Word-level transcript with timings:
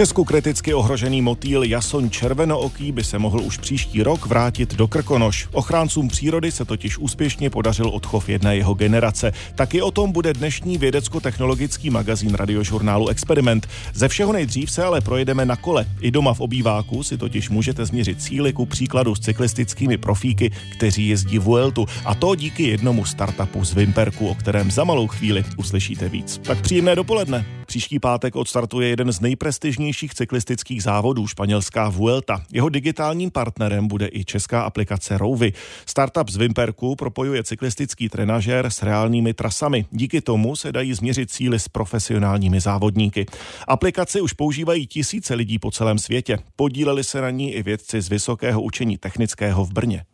Česku 0.00 0.24
kriticky 0.24 0.74
ohrožený 0.74 1.22
motýl 1.22 1.62
Jason 1.62 2.10
červenooký 2.10 2.92
by 2.92 3.04
se 3.04 3.18
mohl 3.18 3.40
už 3.40 3.58
příští 3.58 4.02
rok 4.02 4.26
vrátit 4.26 4.74
do 4.74 4.88
Krkonoš. 4.88 5.48
Ochráncům 5.52 6.08
přírody 6.08 6.52
se 6.52 6.64
totiž 6.64 6.98
úspěšně 6.98 7.50
podařil 7.50 7.88
odchov 7.88 8.28
jedné 8.28 8.56
jeho 8.56 8.74
generace. 8.74 9.32
Taky 9.54 9.82
o 9.82 9.90
tom 9.90 10.12
bude 10.12 10.32
dnešní 10.32 10.78
vědecko-technologický 10.78 11.90
magazín 11.90 12.34
radiožurnálu 12.34 13.08
Experiment. 13.08 13.68
Ze 13.94 14.08
všeho 14.08 14.32
nejdřív 14.32 14.70
se 14.70 14.84
ale 14.84 15.00
projedeme 15.00 15.44
na 15.44 15.56
kole. 15.56 15.86
I 16.00 16.10
doma 16.10 16.34
v 16.34 16.40
obýváku 16.40 17.02
si 17.02 17.18
totiž 17.18 17.50
můžete 17.50 17.86
změřit 17.86 18.22
cíly 18.22 18.52
ku 18.52 18.66
příkladu 18.66 19.14
s 19.14 19.20
cyklistickými 19.20 19.98
profíky, 19.98 20.52
kteří 20.72 21.08
jezdí 21.08 21.38
Vueltu. 21.38 21.86
A 22.04 22.14
to 22.14 22.34
díky 22.34 22.62
jednomu 22.62 23.04
startupu 23.04 23.64
z 23.64 23.74
Vimperku, 23.74 24.28
o 24.28 24.34
kterém 24.34 24.70
za 24.70 24.84
malou 24.84 25.06
chvíli 25.06 25.44
uslyšíte 25.56 26.08
víc. 26.08 26.40
Tak 26.42 26.60
příjemné 26.60 26.96
dopoledne. 26.96 27.46
Příští 27.66 27.98
pátek 27.98 28.36
odstartuje 28.36 28.88
jeden 28.88 29.12
z 29.12 29.20
nejprestižnějších 29.20 29.89
cyklistických 29.92 30.82
závodů, 30.82 31.26
španělská 31.26 31.88
Vuelta. 31.88 32.42
Jeho 32.52 32.68
digitálním 32.68 33.30
partnerem 33.30 33.88
bude 33.88 34.08
i 34.12 34.24
česká 34.24 34.62
aplikace 34.62 35.18
Rouvy. 35.18 35.52
Startup 35.86 36.30
z 36.30 36.36
Vimperku 36.36 36.96
propojuje 36.96 37.44
cyklistický 37.44 38.08
trenažér 38.08 38.66
s 38.66 38.82
reálnými 38.82 39.34
trasami. 39.34 39.86
Díky 39.90 40.20
tomu 40.20 40.56
se 40.56 40.72
dají 40.72 40.94
změřit 40.94 41.30
cíly 41.30 41.58
s 41.58 41.68
profesionálními 41.68 42.60
závodníky. 42.60 43.26
Aplikaci 43.68 44.20
už 44.20 44.32
používají 44.32 44.86
tisíce 44.86 45.34
lidí 45.34 45.58
po 45.58 45.70
celém 45.70 45.98
světě. 45.98 46.38
Podíleli 46.56 47.04
se 47.04 47.20
na 47.20 47.30
ní 47.30 47.54
i 47.54 47.62
vědci 47.62 48.00
z 48.00 48.08
Vysokého 48.08 48.62
učení 48.62 48.98
technického 48.98 49.64
v 49.64 49.72
Brně. 49.72 50.04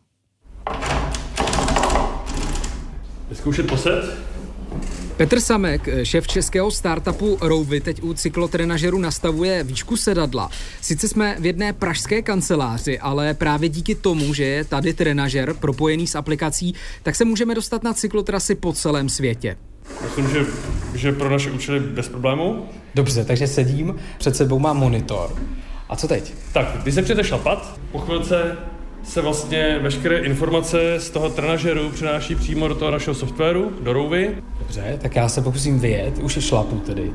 Zkoušet 3.33 3.67
poset? 3.67 4.36
Petr 5.17 5.39
Samek, 5.39 5.89
šéf 6.03 6.27
českého 6.27 6.71
startupu 6.71 7.37
Rouvy, 7.41 7.81
teď 7.81 8.03
u 8.03 8.13
cyklotrenažeru 8.13 8.99
nastavuje 8.99 9.63
výšku 9.63 9.97
sedadla. 9.97 10.49
Sice 10.81 11.07
jsme 11.07 11.35
v 11.39 11.45
jedné 11.45 11.73
pražské 11.73 12.21
kanceláři, 12.21 12.99
ale 12.99 13.33
právě 13.33 13.69
díky 13.69 13.95
tomu, 13.95 14.33
že 14.33 14.43
je 14.43 14.63
tady 14.63 14.93
trenažer 14.93 15.53
propojený 15.53 16.07
s 16.07 16.15
aplikací, 16.15 16.75
tak 17.03 17.15
se 17.15 17.25
můžeme 17.25 17.55
dostat 17.55 17.83
na 17.83 17.93
cyklotrasy 17.93 18.55
po 18.55 18.73
celém 18.73 19.09
světě. 19.09 19.57
Myslím, 20.03 20.29
že, 20.29 20.45
že 20.95 21.11
pro 21.11 21.29
naše 21.29 21.51
účely 21.51 21.79
bez 21.79 22.09
problému. 22.09 22.69
Dobře, 22.95 23.25
takže 23.25 23.47
sedím, 23.47 23.95
před 24.17 24.35
sebou 24.35 24.59
mám 24.59 24.77
monitor. 24.77 25.35
A 25.89 25.95
co 25.95 26.07
teď? 26.07 26.33
Tak, 26.53 26.77
když 26.83 26.95
se 26.95 27.01
přijete 27.01 27.23
šlapat, 27.23 27.79
po 27.91 27.99
chvilce 27.99 28.57
se 29.07 29.21
vlastně 29.21 29.79
veškeré 29.81 30.17
informace 30.17 30.99
z 30.99 31.09
toho 31.09 31.29
trenažeru 31.29 31.89
přenáší 31.89 32.35
přímo 32.35 32.67
do 32.67 32.75
toho 32.75 32.91
našeho 32.91 33.15
softwaru, 33.15 33.71
do 33.81 33.93
Rouvy. 33.93 34.35
Dobře, 34.59 34.99
tak 35.01 35.15
já 35.15 35.29
se 35.29 35.41
pokusím 35.41 35.79
vyjet, 35.79 36.17
už 36.21 36.35
je 36.35 36.41
šlapu 36.41 36.79
tedy. 36.79 37.11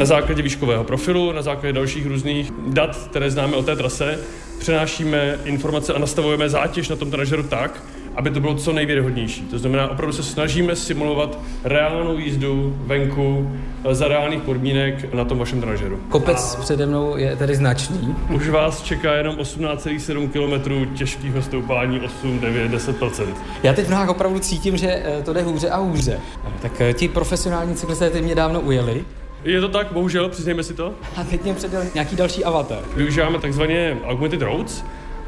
Na 0.00 0.06
základě 0.06 0.42
výškového 0.42 0.84
profilu, 0.84 1.32
na 1.32 1.42
základě 1.42 1.72
dalších 1.72 2.06
různých 2.06 2.52
dat, 2.66 2.96
které 3.10 3.30
známe 3.30 3.56
o 3.56 3.62
té 3.62 3.76
trase, 3.76 4.18
přenášíme 4.58 5.38
informace 5.44 5.94
a 5.94 5.98
nastavujeme 5.98 6.48
zátěž 6.48 6.88
na 6.88 6.96
tom 6.96 7.10
trenažeru 7.10 7.42
tak, 7.42 7.82
aby 8.16 8.30
to 8.30 8.40
bylo 8.40 8.54
co 8.54 8.72
nejvěrohodnější. 8.72 9.42
To 9.42 9.58
znamená, 9.58 9.88
opravdu 9.88 10.12
se 10.12 10.22
snažíme 10.22 10.76
simulovat 10.76 11.38
reálnou 11.64 12.18
jízdu 12.18 12.76
venku 12.86 13.50
eh, 13.84 13.94
za 13.94 14.08
reálných 14.08 14.42
podmínek 14.42 15.14
na 15.14 15.24
tom 15.24 15.38
vašem 15.38 15.60
trenažeru. 15.60 16.00
Kopec 16.08 16.56
a 16.58 16.62
přede 16.62 16.86
mnou 16.86 17.16
je 17.16 17.36
tedy 17.36 17.56
značný. 17.56 18.16
Už 18.34 18.48
vás 18.48 18.82
čeká 18.82 19.14
jenom 19.14 19.36
18,7 19.36 20.28
km 20.28 20.94
těžkého 20.94 21.42
stoupání 21.42 22.00
8, 22.00 22.40
9, 22.40 22.72
10% 22.72 23.26
Já 23.62 23.72
teď 23.72 23.86
v 23.86 23.90
nohách 23.90 24.08
opravdu 24.08 24.38
cítím, 24.38 24.76
že 24.76 25.02
eh, 25.04 25.22
to 25.22 25.32
jde 25.32 25.42
hůře 25.42 25.70
a 25.70 25.76
hůře. 25.76 26.20
Tak 26.62 26.80
eh, 26.80 26.92
ti 26.92 27.08
profesionální 27.08 27.74
cyklisté 27.74 28.10
ty 28.10 28.22
mě 28.22 28.34
dávno 28.34 28.60
ujeli. 28.60 29.04
Je 29.44 29.60
to 29.60 29.68
tak, 29.68 29.92
bohužel, 29.92 30.28
přiznejme 30.28 30.62
si 30.62 30.74
to. 30.74 30.94
A 31.16 31.24
teď 31.24 31.42
mě 31.42 31.54
předěl 31.54 31.82
nějaký 31.94 32.16
další 32.16 32.44
avatar. 32.44 32.78
Využíváme 32.96 33.38
takzvaně 33.38 33.96
augmented 34.04 34.42
roads, 34.42 34.84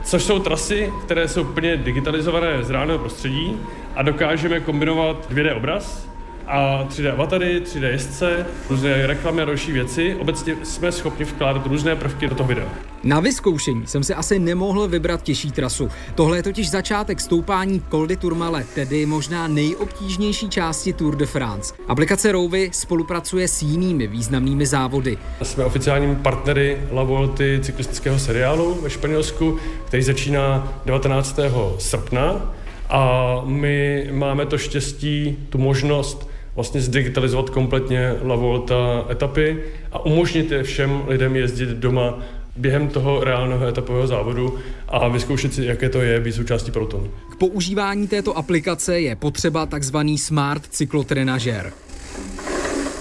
což 0.06 0.22
jsou 0.22 0.38
trasy, 0.38 0.92
které 1.04 1.28
jsou 1.28 1.44
plně 1.44 1.76
digitalizované 1.76 2.64
z 2.64 2.70
reálného 2.70 2.98
prostředí 2.98 3.60
a 3.96 4.02
dokážeme 4.02 4.60
kombinovat 4.60 5.30
2D 5.30 5.56
obraz 5.56 6.08
a 6.46 6.86
3D 6.88 7.12
avatary, 7.12 7.62
3D 7.64 7.90
jezdce, 7.90 8.46
různé 8.70 9.06
reklamy 9.06 9.42
a 9.42 9.44
další 9.44 9.72
věci. 9.72 10.16
Obecně 10.20 10.56
jsme 10.62 10.92
schopni 10.92 11.24
vkládat 11.24 11.66
různé 11.66 11.96
prvky 11.96 12.28
do 12.28 12.34
toho 12.34 12.48
videa. 12.48 12.66
Na 13.04 13.20
vyzkoušení 13.20 13.86
jsem 13.86 14.04
se 14.04 14.14
asi 14.14 14.38
nemohl 14.38 14.88
vybrat 14.88 15.22
těžší 15.22 15.50
trasu. 15.50 15.88
Tohle 16.14 16.38
je 16.38 16.42
totiž 16.42 16.70
začátek 16.70 17.20
stoupání 17.20 17.82
Col 17.90 18.06
de 18.06 18.16
Tourmale, 18.16 18.64
tedy 18.74 19.06
možná 19.06 19.48
nejobtížnější 19.48 20.48
části 20.48 20.92
Tour 20.92 21.16
de 21.16 21.26
France. 21.26 21.74
Aplikace 21.88 22.32
Rouvy 22.32 22.70
spolupracuje 22.72 23.48
s 23.48 23.62
jinými 23.62 24.06
významnými 24.06 24.66
závody. 24.66 25.18
Jsme 25.42 25.64
oficiálními 25.64 26.16
partnery 26.16 26.78
La 26.92 27.02
Volty 27.02 27.60
cyklistického 27.62 28.18
seriálu 28.18 28.74
ve 28.82 28.90
Španělsku, 28.90 29.58
který 29.84 30.02
začíná 30.02 30.72
19. 30.86 31.38
srpna 31.78 32.54
a 32.88 33.40
my 33.44 34.08
máme 34.12 34.46
to 34.46 34.58
štěstí, 34.58 35.36
tu 35.50 35.58
možnost 35.58 36.28
vlastně 36.56 36.80
zdigitalizovat 36.80 37.50
kompletně 37.50 38.14
La 38.24 38.36
Volta 38.36 39.06
etapy 39.10 39.62
a 39.92 40.04
umožnit 40.04 40.50
je 40.50 40.62
všem 40.62 41.02
lidem 41.06 41.36
jezdit 41.36 41.68
doma 41.68 42.18
během 42.56 42.88
toho 42.88 43.24
reálného 43.24 43.66
etapového 43.66 44.06
závodu 44.06 44.58
a 44.88 45.08
vyzkoušet 45.08 45.54
si, 45.54 45.64
jaké 45.64 45.88
to 45.88 46.00
je 46.00 46.20
být 46.20 46.32
součástí 46.32 46.70
pelotonu. 46.70 47.10
K 47.32 47.36
používání 47.36 48.08
této 48.08 48.38
aplikace 48.38 49.00
je 49.00 49.16
potřeba 49.16 49.66
takzvaný 49.66 50.18
Smart 50.18 50.66
cyklotrenažer. 50.66 51.72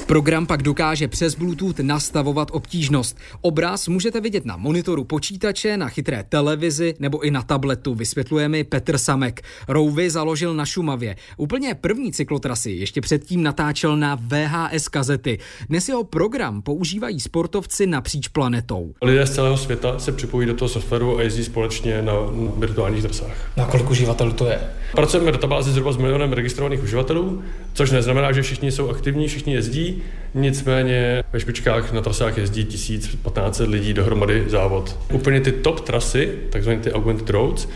Program 0.06 0.46
pak 0.46 0.64
dokáže 0.64 1.08
přes 1.08 1.36
Bluetooth 1.36 1.80
nastavovat 1.80 2.48
obtížnost. 2.52 3.18
Obraz 3.42 3.88
můžete 3.88 4.22
vidět 4.22 4.46
na 4.46 4.58
monitoru 4.58 5.04
počítače, 5.04 5.78
na 5.78 5.90
chytré 5.90 6.24
televizi 6.30 6.94
nebo 7.00 7.20
i 7.22 7.32
na 7.32 7.42
tabletu, 7.42 7.96
vysvětluje 7.96 8.50
mi 8.50 8.64
Petr 8.64 8.98
Samek. 8.98 9.42
Rouvy 9.68 10.10
založil 10.10 10.54
na 10.54 10.66
Šumavě. 10.66 11.16
Úplně 11.38 11.76
první 11.76 12.12
cyklotrasy 12.12 12.72
ještě 12.72 13.02
předtím 13.02 13.44
natáčel 13.44 13.98
na 13.98 14.16
VHS 14.16 14.88
kazety. 14.88 15.40
Dnes 15.70 15.90
jeho 15.90 16.04
program 16.04 16.62
používají 16.62 17.20
sportovci 17.20 17.88
napříč 17.88 18.28
planetou. 18.28 18.94
Lidé 19.02 19.28
z 19.28 19.36
celého 19.36 19.58
světa 19.58 20.00
se 20.00 20.12
připojí 20.12 20.48
do 20.48 20.54
toho 20.54 20.70
softwaru 20.70 21.18
a 21.18 21.22
jezdí 21.22 21.44
společně 21.44 22.02
na 22.02 22.14
virtuálních 22.58 23.04
trasách. 23.04 23.58
Na 23.58 23.66
kolik 23.66 23.90
uživatelů 23.90 24.32
to 24.32 24.46
je? 24.46 24.60
Pracujeme 24.96 25.32
v 25.32 25.34
databázi 25.34 25.72
zhruba 25.72 25.92
s 25.92 25.98
milionem 25.98 26.34
registrovaných 26.34 26.84
uživatelů, 26.84 27.44
což 27.75 27.91
neznamená, 27.91 28.31
že 28.31 28.41
všichni 28.41 28.72
jsou 28.72 28.90
aktivní, 28.90 29.28
všichni 29.28 29.53
jezdí, 29.53 30.02
nicméně 30.35 31.23
ve 31.34 31.40
špičkách 31.40 31.94
na 31.94 32.01
trasách 32.01 32.38
jezdí 32.38 32.66
1000-1500 32.66 33.69
lidí 33.69 33.94
dohromady 33.94 34.44
závod. 34.47 35.00
Úplně 35.13 35.41
ty 35.41 35.51
top 35.51 35.79
trasy, 35.79 36.29
takzvané 36.50 36.79
ty 36.79 36.91
augmented 36.91 37.29
roads, 37.29 37.68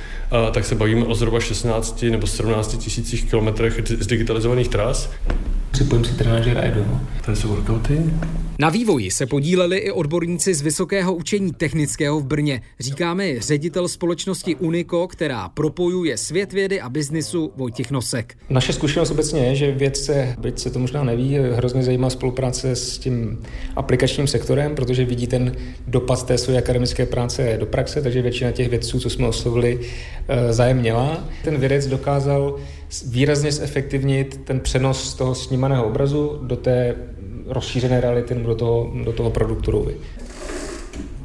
tak 0.53 0.65
se 0.65 0.75
bavíme 0.75 1.05
o 1.05 1.15
zhruba 1.15 1.39
16 1.39 2.05
nebo 2.09 2.27
17 2.27 2.77
tisících 2.77 3.29
kilometrech 3.29 3.81
z 3.99 4.07
digitalizovaných 4.07 4.67
tras. 4.67 5.11
Připojím 5.71 6.05
si 6.05 6.13
trenažer 6.13 6.57
a 6.57 6.65
jedu. 6.65 6.85
No. 6.87 7.01
To 7.25 7.35
jsou 7.35 7.47
workouty. 7.47 8.03
Na 8.59 8.69
vývoji 8.69 9.11
se 9.11 9.25
podíleli 9.25 9.77
i 9.77 9.91
odborníci 9.91 10.53
z 10.53 10.61
Vysokého 10.61 11.15
učení 11.15 11.53
technického 11.53 12.19
v 12.19 12.25
Brně. 12.25 12.61
Říkáme 12.79 13.39
ředitel 13.39 13.87
společnosti 13.87 14.55
Unico, 14.55 15.07
která 15.07 15.49
propojuje 15.49 16.17
svět 16.17 16.53
vědy 16.53 16.81
a 16.81 16.89
biznisu 16.89 17.51
Vojtěch 17.55 17.91
Nosek. 17.91 18.37
Naše 18.49 18.73
zkušenost 18.73 19.11
obecně 19.11 19.45
je, 19.45 19.55
že 19.55 19.71
vědce, 19.71 20.35
byť 20.39 20.59
se 20.59 20.69
to 20.69 20.79
možná 20.79 21.03
neví, 21.03 21.37
hrozně 21.37 21.83
zajímá 21.83 22.09
spolupráce 22.09 22.48
s 22.53 22.97
tím 22.97 23.39
aplikačním 23.75 24.27
sektorem, 24.27 24.75
protože 24.75 25.05
vidí 25.05 25.27
ten 25.27 25.55
dopad 25.87 26.27
té 26.27 26.37
své 26.37 26.57
akademické 26.57 27.05
práce 27.05 27.57
do 27.59 27.65
praxe, 27.65 28.01
takže 28.01 28.21
většina 28.21 28.51
těch 28.51 28.69
vědců, 28.69 28.99
co 28.99 29.09
jsme 29.09 29.27
oslovili, 29.27 29.79
eh, 30.27 30.53
zájem 30.53 30.77
měla. 30.77 31.23
Ten 31.43 31.57
vědec 31.57 31.87
dokázal 31.87 32.55
výrazně 33.07 33.51
zefektivnit 33.51 34.41
ten 34.45 34.59
přenos 34.59 35.13
toho 35.13 35.35
snímaného 35.35 35.85
obrazu 35.85 36.39
do 36.43 36.55
té 36.55 36.95
rozšířené 37.45 38.01
reality 38.01 38.35
do 38.35 38.55
toho, 38.55 38.91
do 39.05 39.13
toho 39.13 39.29
produktu 39.29 39.91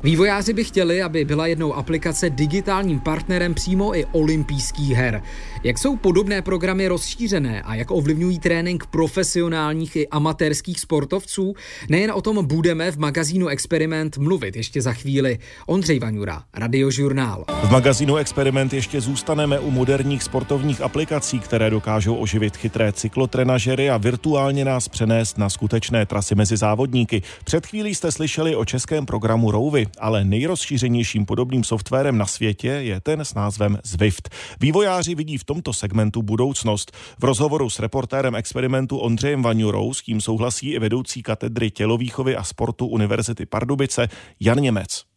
Vývojáři 0.05 0.53
by 0.53 0.65
chtěli, 0.65 1.03
aby 1.03 1.25
byla 1.25 1.47
jednou 1.47 1.75
aplikace 1.75 2.31
digitálním 2.31 3.00
partnerem 3.00 3.55
přímo 3.55 3.97
i 3.97 4.05
olympijských 4.12 4.91
her. 4.91 5.23
Jak 5.64 5.78
jsou 5.78 5.96
podobné 5.96 6.43
programy 6.43 6.88
rozšířené 6.88 7.62
a 7.62 7.75
jak 7.75 7.90
ovlivňují 7.90 8.38
trénink 8.38 8.87
profesionálních 8.87 9.96
i 9.96 10.08
amatérských 10.08 10.81
sportovců? 10.81 11.55
Nejen 11.88 12.12
o 12.12 12.22
tom 12.22 12.46
budeme 12.46 12.90
v 12.90 12.99
magazínu 12.99 13.49
Experiment 13.49 14.19
mluvit 14.19 14.56
ještě 14.56 14.82
za 14.82 14.93
chvíli. 14.93 15.38
Ondřej 15.66 15.99
Vaňura, 15.99 16.43
Radiožurnál. 16.55 17.44
V 17.62 17.70
magazínu 17.70 18.16
Experiment 18.16 18.72
ještě 18.72 19.00
zůstaneme 19.00 19.58
u 19.58 19.70
moderních 19.70 20.22
sportovních 20.22 20.81
aplikací, 20.81 21.40
které 21.40 21.70
dokážou 21.70 22.16
oživit 22.16 22.56
chytré 22.56 22.93
cyklotrenažery 22.93 23.90
a 23.90 23.96
virtuálně 23.96 24.64
nás 24.64 24.88
přenést 24.88 25.38
na 25.38 25.50
skutečné 25.50 26.06
trasy 26.06 26.34
mezi 26.34 26.56
závodníky. 26.56 27.22
Před 27.44 27.66
chvílí 27.66 27.94
jste 27.94 28.12
slyšeli 28.12 28.56
o 28.56 28.64
českém 28.64 29.06
programu 29.06 29.50
Rouvy. 29.50 29.87
ale 29.99 30.25
nejrozšířenějším 30.25 31.26
podobným 31.26 31.64
softwarem 31.64 32.19
na 32.19 32.26
světě 32.26 32.69
je 32.69 33.00
ten 33.00 33.20
s 33.20 33.34
názvem 33.34 33.78
Zwift. 33.84 34.28
Vývojáři 34.61 35.14
vidí 35.14 35.38
v 35.38 35.44
tomto 35.55 35.73
segmentu 35.73 36.23
budoucnost. 36.23 36.93
V 37.19 37.25
rozhovoru 37.25 37.71
s 37.71 37.79
reportérem 37.79 38.35
experimentu 38.35 38.99
Ondřejem 38.99 39.43
Vaňurou 39.43 39.95
s 39.95 40.03
tím 40.03 40.21
souhlasí 40.21 40.73
i 40.73 40.79
vedoucí 40.79 41.23
katedry 41.23 41.71
tělovýchovy 41.71 42.37
a 42.37 42.43
sportu 42.43 42.87
Univerzity 42.87 43.47
Pardubice 43.47 44.09
Jan 44.41 44.59
Němec. 44.59 45.13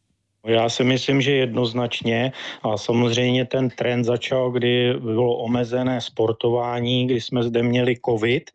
Já 0.47 0.69
si 0.69 0.83
myslím, 0.83 1.21
že 1.21 1.31
jednoznačně. 1.31 2.31
A 2.63 2.77
samozřejmě 2.77 3.45
ten 3.45 3.69
trend 3.69 4.03
začal, 4.03 4.51
kdy 4.51 4.93
bylo 4.99 5.37
omezené 5.37 6.01
sportování, 6.01 7.05
kdy 7.05 7.21
jsme 7.21 7.43
zde 7.43 7.63
měli 7.63 7.95
covid. 8.05 8.51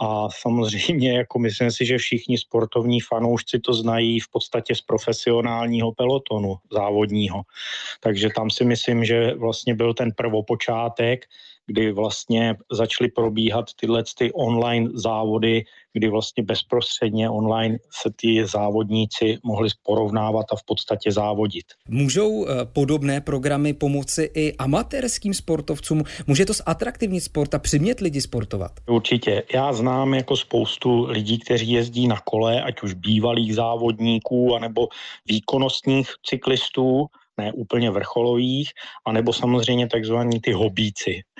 A 0.00 0.28
samozřejmě 0.30 1.18
jako 1.18 1.38
myslím 1.38 1.70
si, 1.70 1.86
že 1.86 1.98
všichni 1.98 2.38
sportovní 2.38 3.00
fanoušci 3.00 3.58
to 3.60 3.74
znají 3.74 4.20
v 4.20 4.28
podstatě 4.30 4.74
z 4.74 4.80
profesionálního 4.80 5.92
pelotonu 5.92 6.56
závodního. 6.72 7.42
Takže 8.00 8.28
tam 8.36 8.50
si 8.50 8.64
myslím, 8.64 9.04
že 9.04 9.34
vlastně 9.34 9.74
byl 9.74 9.94
ten 9.94 10.12
prvopočátek, 10.12 11.24
kdy 11.66 11.92
vlastně 11.92 12.54
začaly 12.72 13.10
probíhat 13.10 13.64
tyhle 13.80 14.02
ty 14.18 14.32
online 14.32 14.90
závody, 14.94 15.64
kdy 15.92 16.08
vlastně 16.08 16.42
bezprostředně 16.42 17.30
online 17.30 17.78
se 18.02 18.10
ty 18.16 18.46
závodníci 18.46 19.38
mohli 19.44 19.68
porovnávat 19.82 20.46
a 20.52 20.56
v 20.56 20.64
podstatě 20.66 21.12
závodit. 21.12 21.64
Můžou 21.88 22.46
eh, 22.46 22.64
podobné 22.64 23.20
programy 23.20 23.72
pomoci 23.72 24.30
i 24.34 24.56
amatérským 24.56 25.34
sportovcům? 25.34 26.02
Může 26.26 26.44
to 26.44 26.52
zatraktivnit 26.52 27.24
sport 27.24 27.54
a 27.54 27.58
přimět 27.58 28.00
lidi 28.00 28.20
sportovat? 28.20 28.72
Určitě. 28.88 29.42
Já 29.54 29.72
znám 29.72 30.14
jako 30.14 30.36
spoustu 30.36 31.04
lidí, 31.04 31.38
kteří 31.38 31.70
jezdí 31.70 32.08
na 32.08 32.20
kole, 32.24 32.62
ať 32.62 32.82
už 32.82 32.94
bývalých 32.94 33.54
závodníků, 33.54 34.54
anebo 34.56 34.88
výkonnostních 35.26 36.08
cyklistů, 36.26 37.06
ne 37.38 37.52
úplně 37.52 37.90
vrcholových, 37.90 38.70
anebo 39.04 39.32
samozřejmě 39.32 39.88
takzvaní 39.88 40.40
ty 40.40 40.52
hobíci. 40.52 41.22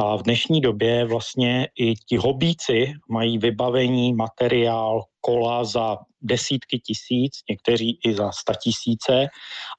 A 0.00 0.16
v 0.16 0.22
dnešní 0.22 0.60
době 0.60 1.04
vlastně 1.04 1.68
i 1.78 1.94
ti 1.94 2.16
hobíci 2.16 2.92
mají 3.08 3.38
vybavení, 3.38 4.14
materiál, 4.14 5.02
kola 5.20 5.64
za 5.64 5.98
desítky 6.22 6.78
tisíc, 6.78 7.32
někteří 7.50 7.98
i 8.04 8.14
za 8.14 8.32
sta 8.32 8.54
tisíce. 8.54 9.26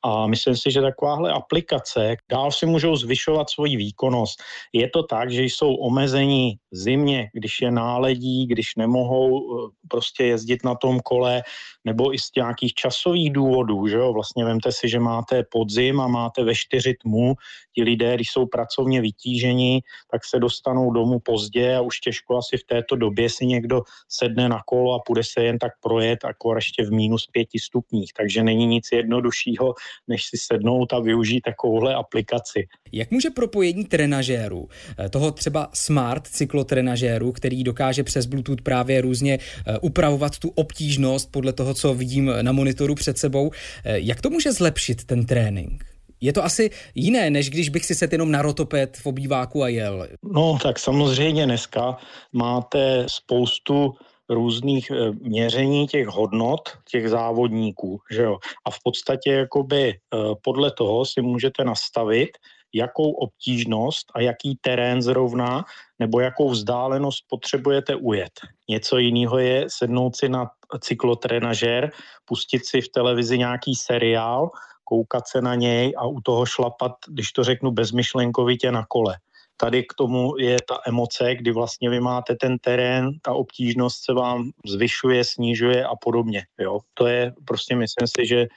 A 0.03 0.27
myslím 0.27 0.55
si, 0.55 0.71
že 0.71 0.81
takováhle 0.81 1.31
aplikace 1.31 2.15
dál 2.31 2.51
si 2.51 2.65
můžou 2.65 2.95
zvyšovat 2.95 3.49
svoji 3.49 3.77
výkonnost. 3.77 4.39
Je 4.73 4.89
to 4.89 5.03
tak, 5.03 5.31
že 5.31 5.43
jsou 5.43 5.75
omezení 5.75 6.53
zimě, 6.71 7.29
když 7.33 7.61
je 7.61 7.71
náledí, 7.71 8.47
když 8.47 8.75
nemohou 8.75 9.39
eh, 9.39 9.71
prostě 9.89 10.23
jezdit 10.23 10.63
na 10.63 10.75
tom 10.75 10.99
kole, 10.99 11.43
nebo 11.85 12.13
i 12.13 12.19
z 12.19 12.29
nějakých 12.37 12.73
časových 12.73 13.33
důvodů, 13.33 13.87
že 13.87 13.97
jo, 13.97 14.13
vlastně 14.13 14.45
vemte 14.45 14.71
si, 14.71 14.89
že 14.89 14.99
máte 14.99 15.43
podzim 15.51 16.01
a 16.01 16.07
máte 16.07 16.43
ve 16.43 16.55
čtyři 16.55 16.93
tmu, 17.01 17.33
ti 17.75 17.83
lidé, 17.83 18.15
když 18.15 18.31
jsou 18.31 18.45
pracovně 18.45 19.01
vytíženi, 19.01 19.81
tak 20.11 20.21
se 20.25 20.39
dostanou 20.39 20.91
domů 20.91 21.19
pozdě 21.19 21.75
a 21.75 21.81
už 21.81 21.99
těžko 21.99 22.37
asi 22.37 22.57
v 22.57 22.63
této 22.63 22.95
době 22.95 23.29
si 23.29 23.45
někdo 23.45 23.81
sedne 24.09 24.49
na 24.49 24.59
kolo 24.65 24.93
a 24.93 24.99
půjde 25.05 25.21
se 25.23 25.43
jen 25.43 25.57
tak 25.57 25.71
projet 25.81 26.25
akor 26.25 26.57
ještě 26.57 26.83
v 26.83 26.91
minus 26.91 27.27
pěti 27.31 27.59
stupních, 27.59 28.13
takže 28.17 28.43
není 28.43 28.65
nic 28.65 28.87
jednoduššího, 28.93 29.73
než 30.07 30.25
si 30.25 30.37
sednout 30.37 30.93
a 30.93 30.99
využít 30.99 31.41
takovouhle 31.41 31.95
aplikaci. 31.95 32.67
Jak 32.91 33.11
může 33.11 33.29
propojení 33.29 33.85
trenažéru, 33.85 34.67
eh, 34.99 35.09
toho 35.09 35.31
třeba 35.31 35.69
smart 35.73 36.27
cyklotrenažéru, 36.27 37.31
který 37.31 37.63
dokáže 37.63 38.03
přes 38.03 38.25
Bluetooth 38.25 38.61
právě 38.61 39.01
různě 39.01 39.37
eh, 39.67 39.79
upravovat 39.79 40.39
tu 40.39 40.49
obtížnost 40.49 41.31
podle 41.31 41.53
toho, 41.53 41.73
co 41.73 41.93
vidím 41.93 42.31
na 42.41 42.51
monitoru 42.51 42.95
před 42.95 43.17
sebou, 43.17 43.51
eh, 43.85 43.99
jak 43.99 44.21
to 44.21 44.29
může 44.29 44.51
zlepšit 44.51 45.03
ten 45.03 45.25
trénink? 45.25 45.98
Je 46.21 46.33
to 46.33 46.43
asi 46.43 46.69
jiné, 46.95 47.29
než 47.29 47.49
když 47.49 47.69
bych 47.69 47.85
si 47.85 47.95
set 47.95 48.11
jenom 48.11 48.31
na 48.31 48.41
rotoped 48.41 48.97
v 48.97 49.05
obýváku 49.05 49.63
a 49.63 49.67
jel. 49.67 50.07
No, 50.23 50.57
tak 50.63 50.79
samozřejmě 50.79 51.45
dneska 51.45 51.97
máte 52.33 53.05
spoustu 53.09 53.93
různých 54.29 54.91
eh, 54.91 55.11
měření 55.11 55.87
těch 55.87 56.07
hodnot 56.07 56.69
těch 56.91 57.09
závodníků, 57.09 57.99
že 58.11 58.23
jo. 58.23 58.37
A 58.65 58.71
v 58.71 58.77
podstatě 58.83 59.31
jakoby 59.31 59.89
eh, 59.89 60.17
podle 60.41 60.71
toho 60.71 61.05
si 61.05 61.21
můžete 61.21 61.63
nastavit, 61.63 62.29
jakou 62.73 63.11
obtížnost 63.11 64.11
a 64.15 64.21
jaký 64.21 64.57
terén 64.61 65.01
zrovna 65.01 65.65
nebo 65.99 66.19
jakou 66.19 66.49
vzdálenost 66.49 67.23
potřebujete 67.29 67.95
ujet. 67.95 68.31
Něco 68.69 68.97
jiného 68.97 69.37
je 69.37 69.65
sednout 69.67 70.15
si 70.15 70.29
na 70.29 70.49
cyklotrenažer, 70.79 71.91
pustit 72.25 72.65
si 72.65 72.81
v 72.81 72.89
televizi 72.89 73.37
nějaký 73.37 73.75
seriál, 73.75 74.49
koukat 74.89 75.27
se 75.27 75.41
na 75.41 75.55
něj 75.55 75.93
a 75.97 76.07
u 76.07 76.21
toho 76.21 76.45
šlapat, 76.45 76.91
když 77.07 77.31
to 77.31 77.43
řeknu 77.43 77.71
bezmyšlenkovitě 77.71 78.71
na 78.71 78.85
kole. 78.89 79.17
Tady 79.57 79.83
k 79.83 79.93
tomu 79.93 80.37
je 80.37 80.57
ta 80.67 80.79
emoce, 80.87 81.35
kdy 81.35 81.51
vlastně 81.51 81.89
vy 81.89 81.99
máte 81.99 82.35
ten 82.35 82.57
terén, 82.57 83.11
ta 83.21 83.33
obtížnost 83.33 84.05
se 84.05 84.13
vám 84.13 84.49
zvyšuje, 84.65 85.23
snižuje 85.23 85.85
a 85.85 85.95
podobně. 86.01 86.43
Jo? 86.59 86.79
To 86.93 87.07
je 87.07 87.33
prostě, 87.45 87.75
myslím 87.75 88.07
si, 88.07 88.27
že 88.27 88.39
eh, 88.41 88.47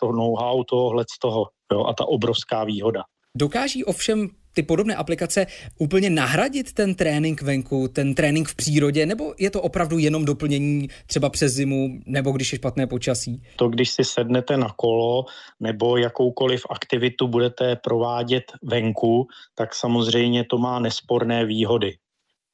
to 0.00 0.12
know-how 0.12 0.64
tohohle 0.64 1.04
z 1.14 1.18
toho 1.18 1.44
jo? 1.72 1.84
a 1.84 1.94
ta 1.94 2.04
obrovská 2.04 2.64
výhoda. 2.64 3.02
Dokáží 3.36 3.84
ovšem 3.84 4.28
ty 4.52 4.62
podobné 4.62 4.94
aplikace 4.94 5.46
úplně 5.78 6.10
nahradit 6.10 6.72
ten 6.72 6.94
trénink 6.94 7.42
venku, 7.42 7.88
ten 7.88 8.14
trénink 8.14 8.48
v 8.48 8.54
přírodě, 8.54 9.06
nebo 9.06 9.34
je 9.38 9.50
to 9.50 9.62
opravdu 9.62 9.98
jenom 9.98 10.24
doplnění 10.24 10.88
třeba 11.06 11.30
přes 11.30 11.52
zimu, 11.52 11.88
nebo 12.06 12.32
když 12.32 12.52
je 12.52 12.58
špatné 12.58 12.86
počasí? 12.86 13.42
To, 13.56 13.68
když 13.68 13.90
si 13.90 14.04
sednete 14.04 14.56
na 14.56 14.68
kolo 14.76 15.24
nebo 15.60 15.96
jakoukoliv 15.96 16.62
aktivitu 16.70 17.28
budete 17.28 17.76
provádět 17.76 18.52
venku, 18.62 19.26
tak 19.54 19.74
samozřejmě 19.74 20.44
to 20.44 20.58
má 20.58 20.78
nesporné 20.78 21.44
výhody. 21.44 21.96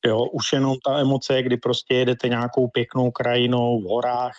Jo, 0.07 0.25
už 0.33 0.53
jenom 0.53 0.77
ta 0.87 0.99
emoce, 0.99 1.43
kdy 1.43 1.57
prostě 1.57 1.95
jedete 1.95 2.29
nějakou 2.29 2.69
pěknou 2.69 3.11
krajinou 3.11 3.81
v 3.81 3.85
horách, 3.85 4.33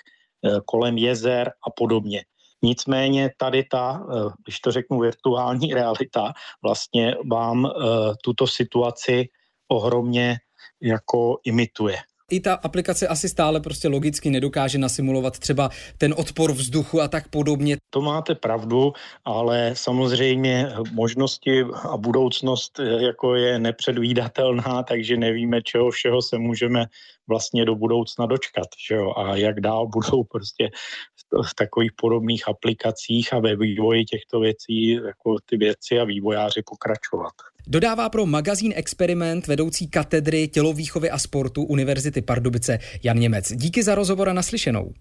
eh, 0.45 0.59
kolem 0.65 0.97
jezer 0.97 1.51
a 1.67 1.69
podobně. 1.75 2.23
Nicméně 2.61 3.31
tady 3.37 3.63
ta, 3.63 4.07
eh, 4.11 4.31
když 4.43 4.59
to 4.59 4.71
řeknu 4.71 4.99
virtuální 4.99 5.73
realita, 5.73 6.33
vlastně 6.63 7.15
vám 7.31 7.65
eh, 7.65 7.69
tuto 8.23 8.47
situaci 8.47 9.29
ohromně 9.67 10.37
jako 10.81 11.37
imituje 11.43 11.97
i 12.29 12.39
ta 12.39 12.53
aplikace 12.53 13.07
asi 13.07 13.29
stále 13.29 13.59
prostě 13.59 13.87
logicky 13.87 14.29
nedokáže 14.29 14.77
nasimulovat 14.77 15.39
třeba 15.39 15.69
ten 15.97 16.13
odpor 16.17 16.51
vzduchu 16.51 17.01
a 17.01 17.07
tak 17.07 17.27
podobně. 17.27 17.77
To 17.89 18.01
máte 18.01 18.35
pravdu, 18.35 18.93
ale 19.25 19.71
samozřejmě 19.73 20.67
možnosti 20.91 21.63
a 21.89 21.97
budoucnost 21.97 22.79
eh, 22.79 23.03
jako 23.03 23.35
je 23.35 23.59
nepředvídatelná, 23.59 24.83
takže 24.83 25.17
nevíme, 25.17 25.61
čeho 25.61 25.91
všeho 25.91 26.21
se 26.21 26.37
můžeme 26.37 26.85
vlastně 27.27 27.65
do 27.65 27.75
budoucna 27.75 28.25
dočkat, 28.25 28.67
že 28.87 28.95
jo? 28.95 29.13
a 29.17 29.35
jak 29.35 29.61
dál 29.61 29.87
budou 29.87 30.23
prostě 30.23 30.69
v 31.49 31.53
takových 31.55 31.91
podobných 31.95 32.47
aplikacích 32.47 33.33
a 33.33 33.39
ve 33.39 33.55
vývoji 33.55 34.05
těchto 34.05 34.39
věcí 34.39 34.89
jako 34.91 35.35
ty 35.45 35.57
věci 35.57 35.99
a 35.99 36.03
vývojáři 36.03 36.61
pokračovat. 36.65 37.33
Dodává 37.67 38.09
pro 38.09 38.25
magazín 38.25 38.73
Experiment 38.75 39.47
vedoucí 39.47 39.87
katedry 39.87 40.47
tělovýchovy 40.47 41.09
a 41.09 41.17
sportu 41.17 41.63
Univerzity 41.63 42.21
Pardubice 42.21 42.79
Jan 43.03 43.19
Němec. 43.19 43.53
Díky 43.55 43.83
za 43.83 43.95
rozhovor 43.95 44.29
a 44.29 44.33
naslyšenou. 44.33 44.93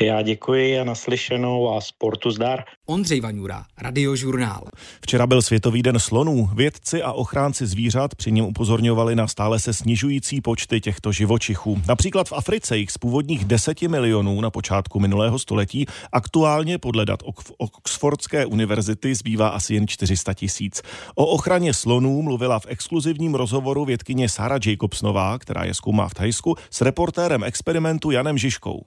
Já 0.00 0.22
děkuji 0.22 0.80
a 0.80 0.84
naslyšenou 0.84 1.76
a 1.76 1.80
sportu 1.80 2.30
zdar. 2.30 2.64
Ondřej 2.86 3.20
Vaňura, 3.20 3.64
Radiožurnál. 3.78 4.68
Včera 5.02 5.26
byl 5.26 5.42
Světový 5.42 5.82
den 5.82 5.98
slonů. 5.98 6.50
Vědci 6.54 7.02
a 7.02 7.12
ochránci 7.12 7.66
zvířat 7.66 8.14
při 8.14 8.32
něm 8.32 8.44
upozorňovali 8.44 9.16
na 9.16 9.28
stále 9.28 9.58
se 9.58 9.74
snižující 9.74 10.40
počty 10.40 10.80
těchto 10.80 11.12
živočichů. 11.12 11.82
Například 11.88 12.28
v 12.28 12.32
Africe 12.32 12.78
jich 12.78 12.90
z 12.90 12.98
původních 12.98 13.44
10 13.44 13.82
milionů 13.82 14.40
na 14.40 14.50
počátku 14.50 15.00
minulého 15.00 15.38
století 15.38 15.86
aktuálně 16.12 16.78
podle 16.78 17.06
dat 17.06 17.20
Oxfordské 17.58 18.46
univerzity 18.46 19.14
zbývá 19.14 19.48
asi 19.48 19.74
jen 19.74 19.88
400 19.88 20.34
tisíc. 20.34 20.82
O 21.14 21.26
ochraně 21.26 21.74
slonů 21.74 22.22
mluvila 22.22 22.58
v 22.58 22.66
exkluzivním 22.68 23.34
rozhovoru 23.34 23.84
vědkyně 23.84 24.28
Sara 24.28 24.58
Jacobsnová, 24.66 25.38
která 25.38 25.64
je 25.64 25.74
zkoumá 25.74 26.08
v 26.08 26.14
Thajsku, 26.14 26.56
s 26.70 26.80
reportérem 26.80 27.44
experimentu 27.44 28.10
Janem 28.10 28.38
Žižkou. 28.38 28.84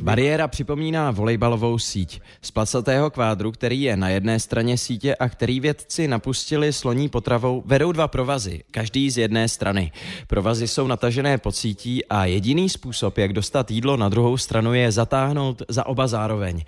Bariéra 0.00 0.48
připomíná 0.48 1.10
volejbalovou 1.10 1.78
síť 1.78 2.20
z 2.42 2.50
placatého 2.50 3.10
kvádru, 3.10 3.52
který 3.52 3.82
je 3.82 3.96
na 3.96 4.08
jedné 4.08 4.40
straně 4.40 4.78
sítě 4.78 5.14
a 5.14 5.28
který 5.28 5.60
vědci 5.60 6.08
napustili 6.08 6.72
sloní 6.72 7.08
potravou, 7.08 7.62
vedou 7.66 7.92
dva 7.92 8.08
provazy, 8.08 8.62
každý 8.70 9.10
z 9.10 9.18
jedné 9.18 9.48
strany. 9.48 9.92
Provazy 10.26 10.68
jsou 10.68 10.86
natažené 10.86 11.38
pod 11.38 11.56
sítí 11.56 12.04
a 12.04 12.24
jediný 12.24 12.68
způsob, 12.68 13.18
jak 13.18 13.32
dostat 13.32 13.70
jídlo 13.70 13.96
na 13.96 14.08
druhou 14.08 14.36
stranu, 14.36 14.74
je 14.74 14.92
zatáhnout 14.92 15.62
za 15.68 15.86
oba 15.86 16.06
zároveň. 16.06 16.64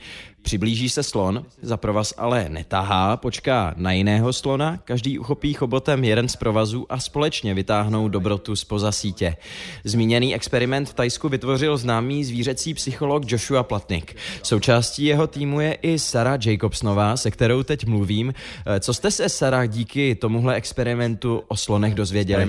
Přiblíží 0.47 0.89
se 0.89 1.03
slon, 1.03 1.45
za 1.63 1.77
provaz 1.77 2.15
ale 2.17 2.49
netahá, 2.49 3.17
počká 3.17 3.75
na 3.77 3.93
jiného 3.93 4.33
slona, 4.33 4.77
každý 4.85 5.19
uchopí 5.19 5.53
chobotem 5.53 6.05
jeden 6.05 6.29
z 6.29 6.37
provazů 6.37 6.87
a 6.89 7.01
společně 7.01 7.55
vytáhnou 7.55 8.09
dobrotu 8.09 8.57
spoza 8.57 8.93
sítě. 8.93 9.37
Zmíněný 9.85 10.35
experiment 10.35 10.89
v 10.89 10.95
Tajsku 10.95 11.29
vytvořil 11.29 11.77
známý 11.77 12.25
zvířecí 12.25 12.75
psycholog 12.75 13.33
Joshua 13.33 13.63
Platnik. 13.63 14.17
Součástí 14.43 15.05
jeho 15.05 15.27
týmu 15.27 15.61
je 15.61 15.73
i 15.83 15.99
Sarah 15.99 16.47
Jacobsnová, 16.47 17.17
se 17.17 17.31
kterou 17.31 17.63
teď 17.63 17.87
mluvím. 17.87 18.35
Eh, 18.67 18.81
co 18.81 18.95
jste 18.95 19.11
se, 19.11 19.29
Sarah, 19.29 19.69
díky 19.69 20.15
tomuhle 20.15 20.55
experimentu 20.55 21.43
o 21.49 21.57
slonech 21.57 21.95
dozvěděli? 21.95 22.49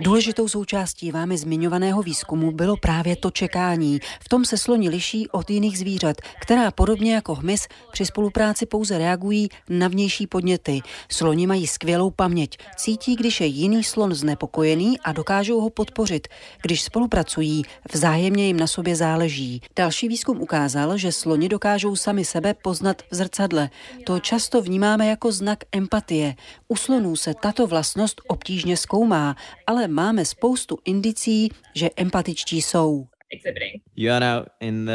Důležitou 0.00 0.48
součástí 0.48 1.10
vámi 1.10 1.38
zmiňovaného 1.38 2.02
výzkumu 2.02 2.52
bylo 2.52 2.76
právě 2.76 3.16
to 3.16 3.30
čekání. 3.30 4.00
V 4.20 4.28
tom 4.28 4.44
se 4.44 4.56
sloni 4.56 4.88
liší 4.98 5.28
od 5.28 5.50
jiných 5.50 5.78
zvířat, 5.78 6.16
která 6.40 6.70
podobně 6.70 7.14
jako 7.14 7.34
hmyz 7.34 7.68
při 7.92 8.06
spolupráci 8.06 8.66
pouze 8.66 8.98
reagují 8.98 9.48
na 9.68 9.88
vnější 9.88 10.26
podněty. 10.26 10.80
Sloni 11.10 11.46
mají 11.46 11.66
skvělou 11.66 12.10
paměť, 12.10 12.58
cítí, 12.76 13.16
když 13.16 13.40
je 13.40 13.46
jiný 13.46 13.84
slon 13.84 14.14
znepokojený 14.14 15.00
a 15.00 15.12
dokážou 15.12 15.60
ho 15.60 15.70
podpořit. 15.70 16.28
Když 16.62 16.82
spolupracují, 16.82 17.62
vzájemně 17.92 18.46
jim 18.46 18.56
na 18.56 18.66
sobě 18.66 18.96
záleží. 18.96 19.62
Další 19.76 20.08
výzkum 20.08 20.40
ukázal, 20.40 20.96
že 20.98 21.12
sloni 21.12 21.48
dokážou 21.48 21.96
sami 21.96 22.24
sebe 22.24 22.54
poznat 22.54 23.02
v 23.10 23.14
zrcadle. 23.14 23.70
To 24.04 24.20
často 24.20 24.62
vnímáme 24.62 25.06
jako 25.06 25.32
znak 25.32 25.58
empatie. 25.72 26.34
U 26.68 26.76
slonů 26.76 27.16
se 27.16 27.34
tato 27.34 27.66
vlastnost 27.66 28.20
obtížně 28.28 28.76
zkoumá, 28.76 29.36
ale 29.66 29.88
máme 29.88 30.24
spoustu 30.24 30.78
indicí, 30.84 31.48
že 31.74 31.90
empatičtí 31.96 32.62
jsou 32.62 33.06
exhibiting. 33.30 33.82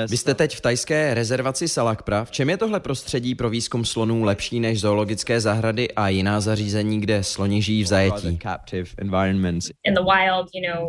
Vy 0.10 0.18
jste 0.18 0.34
teď 0.34 0.56
v 0.56 0.62
tajské 0.62 1.14
rezervaci 1.14 1.68
Salakpra. 1.68 2.26
V 2.26 2.32
čem 2.32 2.50
je 2.50 2.58
tohle 2.58 2.80
prostředí 2.80 3.36
pro 3.36 3.50
výzkum 3.50 3.86
slonů 3.86 4.24
lepší 4.24 4.60
než 4.60 4.80
zoologické 4.80 5.42
zahrady 5.42 5.92
a 5.92 6.10
jiná 6.10 6.42
zařízení, 6.42 7.02
kde 7.02 7.24
sloni 7.24 7.62
žijí 7.62 7.84
v 7.84 7.88
zajetí? 7.88 8.40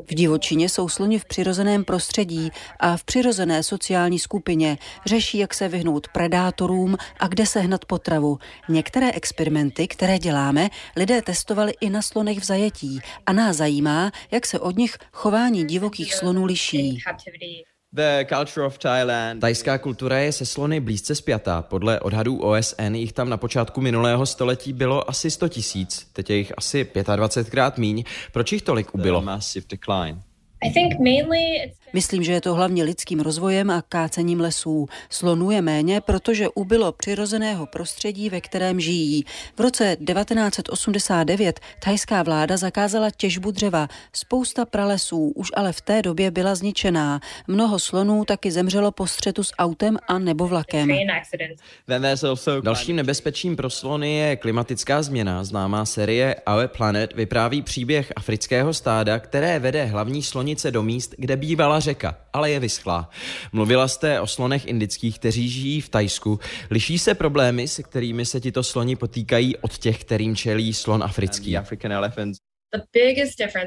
V 0.07 0.15
divočině 0.15 0.69
jsou 0.69 0.89
sloni 0.89 1.19
v 1.19 1.25
přirozeném 1.25 1.85
prostředí 1.85 2.51
a 2.81 2.97
v 2.97 3.05
přirozené 3.05 3.63
sociální 3.63 4.19
skupině. 4.19 4.79
Řeší, 5.07 5.39
jak 5.39 5.55
se 5.55 5.69
vyhnout 5.69 6.09
predátorům 6.09 6.97
a 7.21 7.29
kde 7.29 7.47
sehnat 7.47 7.85
potravu. 7.85 8.39
Některé 8.69 9.13
experimenty, 9.13 9.89
které 9.89 10.19
děláme, 10.19 10.69
lidé 10.97 11.23
testovali 11.23 11.73
i 11.81 11.91
na 11.91 12.03
slonech 12.03 12.39
v 12.39 12.45
zajetí 12.45 13.01
a 13.27 13.33
nás 13.33 13.57
zajímá, 13.57 14.13
jak 14.31 14.47
se 14.47 14.59
od 14.59 14.77
nich 14.77 14.99
chování 15.13 15.65
divokých 15.65 16.15
slonů 16.15 16.45
liší. 16.45 16.99
The 17.97 18.27
culture 18.29 18.67
of 18.67 18.79
Thailand. 18.79 19.41
Tajská 19.41 19.79
kultura 19.79 20.19
je 20.19 20.33
se 20.33 20.47
slony 20.47 20.81
blízce 20.81 21.15
spjatá. 21.15 21.63
Podle 21.63 22.01
odhadů 22.01 22.39
OSN 22.39 22.95
jich 22.95 23.13
tam 23.13 23.29
na 23.29 23.37
počátku 23.37 23.81
minulého 23.81 24.27
století 24.27 24.73
bylo 24.73 25.11
asi 25.11 25.31
100 25.31 25.49
tisíc, 25.49 26.07
teď 26.13 26.31
je 26.31 26.37
jich 26.37 26.53
asi 26.57 26.91
25 27.17 27.51
krát 27.51 27.79
míň. 27.79 28.05
Proč 28.33 28.53
jich 28.53 28.63
tolik 28.63 28.95
ubylo? 28.95 29.25
Myslím, 31.95 32.23
že 32.23 32.33
je 32.33 32.41
to 32.41 32.55
hlavně 32.55 32.85
lidským 32.85 33.21
rozvojem 33.21 33.71
a 33.71 33.83
kácením 33.83 34.41
lesů. 34.41 34.89
Slonů 35.11 35.51
je 35.51 35.63
méně, 35.63 36.01
protože 36.01 36.49
ubylo 36.55 36.93
přirozeného 36.93 37.67
prostředí, 37.67 38.31
ve 38.31 38.41
kterém 38.41 38.81
žijí. 38.81 39.25
V 39.57 39.61
roce 39.61 39.97
1989 40.07 41.61
thajská 41.85 42.23
vláda 42.23 42.57
zakázala 42.57 43.11
těžbu 43.11 43.51
dřeva. 43.51 43.89
Spousta 44.13 44.65
pralesů 44.65 45.33
už 45.37 45.49
ale 45.55 45.73
v 45.73 45.81
té 45.81 46.03
době 46.03 46.31
byla 46.31 46.55
zničená. 46.55 47.21
Mnoho 47.47 47.79
slonů 47.79 48.25
taky 48.25 48.51
zemřelo 48.51 48.93
po 48.93 49.07
střetu 49.07 49.45
s 49.45 49.53
autem 49.59 49.99
a 50.09 50.19
nebo 50.19 50.49
vlakem. 50.49 50.89
Dalším 52.63 52.97
nebezpečím 52.97 53.57
pro 53.57 53.71
slony 53.71 54.15
je 54.15 54.37
klimatická 54.37 55.03
změna. 55.03 55.45
Známá 55.45 55.85
série 55.85 56.37
Our 56.55 56.69
Planet 56.69 57.13
vypráví 57.13 57.63
příběh 57.63 58.13
afrického 58.17 58.75
stáda, 58.75 59.19
které 59.19 59.59
vede 59.59 59.85
hlavní 59.85 60.23
slonice 60.55 60.71
do 60.71 60.83
míst, 60.83 61.15
kde 61.19 61.37
bývala 61.37 61.81
řeka, 61.81 62.17
ale 62.33 62.51
je 62.51 62.61
vyschlá. 62.61 63.11
Mluvila 63.53 63.89
jste 63.89 64.21
o 64.21 64.27
slonech 64.27 64.67
indických, 64.67 65.19
kteří 65.19 65.49
žijí 65.49 65.81
v 65.81 65.89
Tajsku. 65.89 66.41
Liší 66.71 66.99
se 66.99 67.15
problémy, 67.15 67.69
se 67.69 67.83
kterými 67.83 68.27
se 68.27 68.41
tito 68.41 68.63
sloni 68.63 68.97
potýkají 68.97 69.57
od 69.57 69.79
těch, 69.79 70.05
kterým 70.05 70.37
čelí 70.37 70.75
slon 70.75 71.03
africký? 71.03 71.57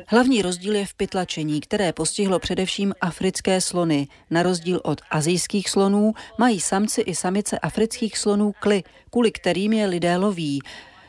Hlavní 0.07 0.41
rozdíl 0.41 0.75
je 0.75 0.85
v 0.85 0.93
pytlačení, 0.93 1.61
které 1.61 1.93
postihlo 1.93 2.39
především 2.39 2.93
africké 3.01 3.61
slony. 3.61 4.07
Na 4.29 4.43
rozdíl 4.43 4.81
od 4.83 5.01
azijských 5.11 5.69
slonů 5.69 6.13
mají 6.39 6.59
samci 6.59 7.01
i 7.01 7.15
samice 7.15 7.59
afrických 7.59 8.17
slonů 8.17 8.51
kly, 8.59 8.83
kvůli 9.09 9.31
kterým 9.31 9.73
je 9.73 9.85
lidé 9.85 10.17
loví. 10.17 10.59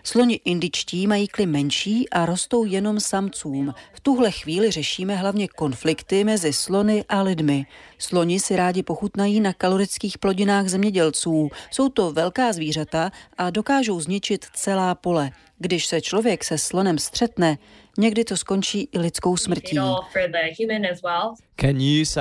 Sloni 0.09 0.41
indičtí 0.45 1.07
mají 1.07 1.29
kly 1.29 1.47
menší 1.47 2.11
a 2.11 2.27
rostou 2.27 2.65
jenom 2.65 3.01
samcům. 3.01 3.75
V 3.93 4.01
tuhle 4.01 4.31
chvíli 4.31 4.71
řešíme 4.71 5.17
hlavně 5.17 5.49
konflikty 5.49 6.25
mezi 6.25 6.53
slony 6.53 7.05
a 7.09 7.23
lidmi. 7.23 7.67
Sloni 7.99 8.41
si 8.41 8.57
rádi 8.57 8.83
pochutnají 8.83 9.41
na 9.41 9.53
kalorických 9.53 10.19
plodinách 10.19 10.69
zemědělců. 10.69 11.49
Jsou 11.71 11.89
to 11.89 12.13
velká 12.13 12.53
zvířata 12.53 13.11
a 13.39 13.51
dokážou 13.51 14.01
zničit 14.01 14.47
celá 14.55 14.95
pole. 14.95 15.31
Když 15.59 15.87
se 15.87 16.01
člověk 16.01 16.45
se 16.45 16.59
slonem 16.59 16.99
střetne, 16.99 17.59
někdy 17.99 18.25
to 18.25 18.37
skončí 18.37 18.89
i 18.93 18.99
lidskou 18.99 19.37
smrtí. 19.37 19.77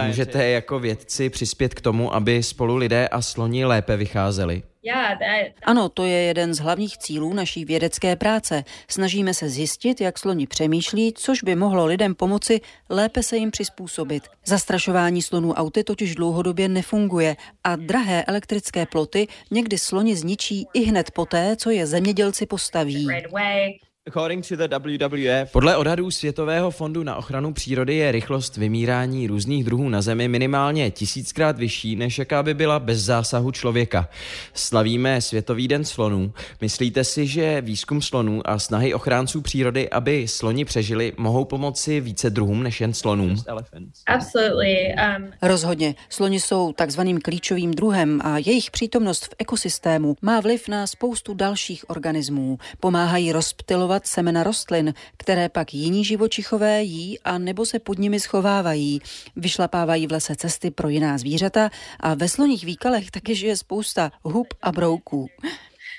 Můžete 0.07 0.49
jako 0.49 0.79
vědci 0.79 1.29
přispět 1.29 1.73
k 1.73 1.81
tomu, 1.81 2.15
aby 2.15 2.43
spolu 2.43 2.75
lidé 2.75 3.07
a 3.07 3.21
sloni 3.21 3.65
lépe 3.65 3.97
vycházeli? 3.97 4.63
Ano, 5.63 5.89
to 5.89 6.05
je 6.05 6.17
jeden 6.17 6.53
z 6.53 6.59
hlavních 6.59 6.97
cílů 6.97 7.33
naší 7.33 7.65
vědecké 7.65 8.15
práce. 8.15 8.63
Snažíme 8.89 9.33
se 9.33 9.49
zjistit, 9.49 10.01
jak 10.01 10.19
sloni 10.19 10.47
přemýšlí, 10.47 11.13
což 11.13 11.43
by 11.43 11.55
mohlo 11.55 11.85
lidem 11.85 12.15
pomoci 12.15 12.61
lépe 12.89 13.23
se 13.23 13.37
jim 13.37 13.51
přizpůsobit. 13.51 14.23
Zastrašování 14.45 15.21
slonů 15.21 15.53
auty 15.53 15.83
totiž 15.83 16.15
dlouhodobě 16.15 16.69
nefunguje 16.69 17.35
a 17.63 17.75
drahé 17.75 18.23
elektrické 18.23 18.85
ploty 18.85 19.27
někdy 19.51 19.77
sloni 19.77 20.15
zničí 20.15 20.67
i 20.73 20.83
hned 20.83 21.11
poté, 21.11 21.55
co 21.55 21.69
je 21.69 21.85
zemědělci 21.87 22.45
postaví. 22.45 23.07
Podle 25.51 25.77
odhadů 25.77 26.11
Světového 26.11 26.71
fondu 26.71 27.03
na 27.03 27.15
ochranu 27.15 27.53
přírody 27.53 27.95
je 27.95 28.11
rychlost 28.11 28.57
vymírání 28.57 29.27
různých 29.27 29.63
druhů 29.63 29.89
na 29.89 30.01
Zemi 30.01 30.27
minimálně 30.27 30.91
tisíckrát 30.91 31.57
vyšší, 31.57 31.95
než 31.95 32.19
jaká 32.19 32.43
by 32.43 32.53
byla 32.53 32.79
bez 32.79 32.99
zásahu 32.99 33.51
člověka. 33.51 34.09
Slavíme 34.53 35.21
Světový 35.21 35.67
den 35.67 35.85
slonů. 35.85 36.33
Myslíte 36.61 37.03
si, 37.03 37.27
že 37.27 37.61
výzkum 37.61 38.01
slonů 38.01 38.41
a 38.45 38.59
snahy 38.59 38.93
ochránců 38.93 39.41
přírody, 39.41 39.89
aby 39.89 40.27
sloni 40.27 40.65
přežili, 40.65 41.13
mohou 41.17 41.45
pomoci 41.45 41.99
více 41.99 42.29
druhům 42.29 42.63
než 42.63 42.81
jen 42.81 42.93
slonům? 42.93 43.35
Um... 45.17 45.31
Rozhodně. 45.41 45.95
Sloni 46.09 46.39
jsou 46.39 46.73
takzvaným 46.73 47.21
klíčovým 47.21 47.71
druhem 47.71 48.21
a 48.23 48.37
jejich 48.37 48.71
přítomnost 48.71 49.25
v 49.25 49.35
ekosystému 49.39 50.15
má 50.21 50.39
vliv 50.39 50.67
na 50.67 50.87
spoustu 50.87 51.33
dalších 51.33 51.89
organismů. 51.89 52.57
Pomáhají 52.79 53.31
rozptilovat 53.31 53.96
pěstovat 53.97 54.07
semena 54.07 54.43
rostlin, 54.43 54.93
které 55.17 55.49
pak 55.49 55.73
jiní 55.73 56.05
živočichové 56.05 56.83
jí 56.83 57.19
a 57.19 57.37
nebo 57.37 57.65
se 57.65 57.79
pod 57.79 57.99
nimi 57.99 58.19
schovávají. 58.19 59.01
Vyšlapávají 59.35 60.07
v 60.07 60.11
lese 60.11 60.35
cesty 60.35 60.71
pro 60.71 60.89
jiná 60.89 61.17
zvířata 61.17 61.69
a 61.99 62.13
ve 62.13 62.29
sloních 62.29 62.65
výkalech 62.65 63.11
taky 63.11 63.35
žije 63.35 63.57
spousta 63.57 64.11
hub 64.23 64.47
a 64.61 64.71
brouků. 64.71 65.29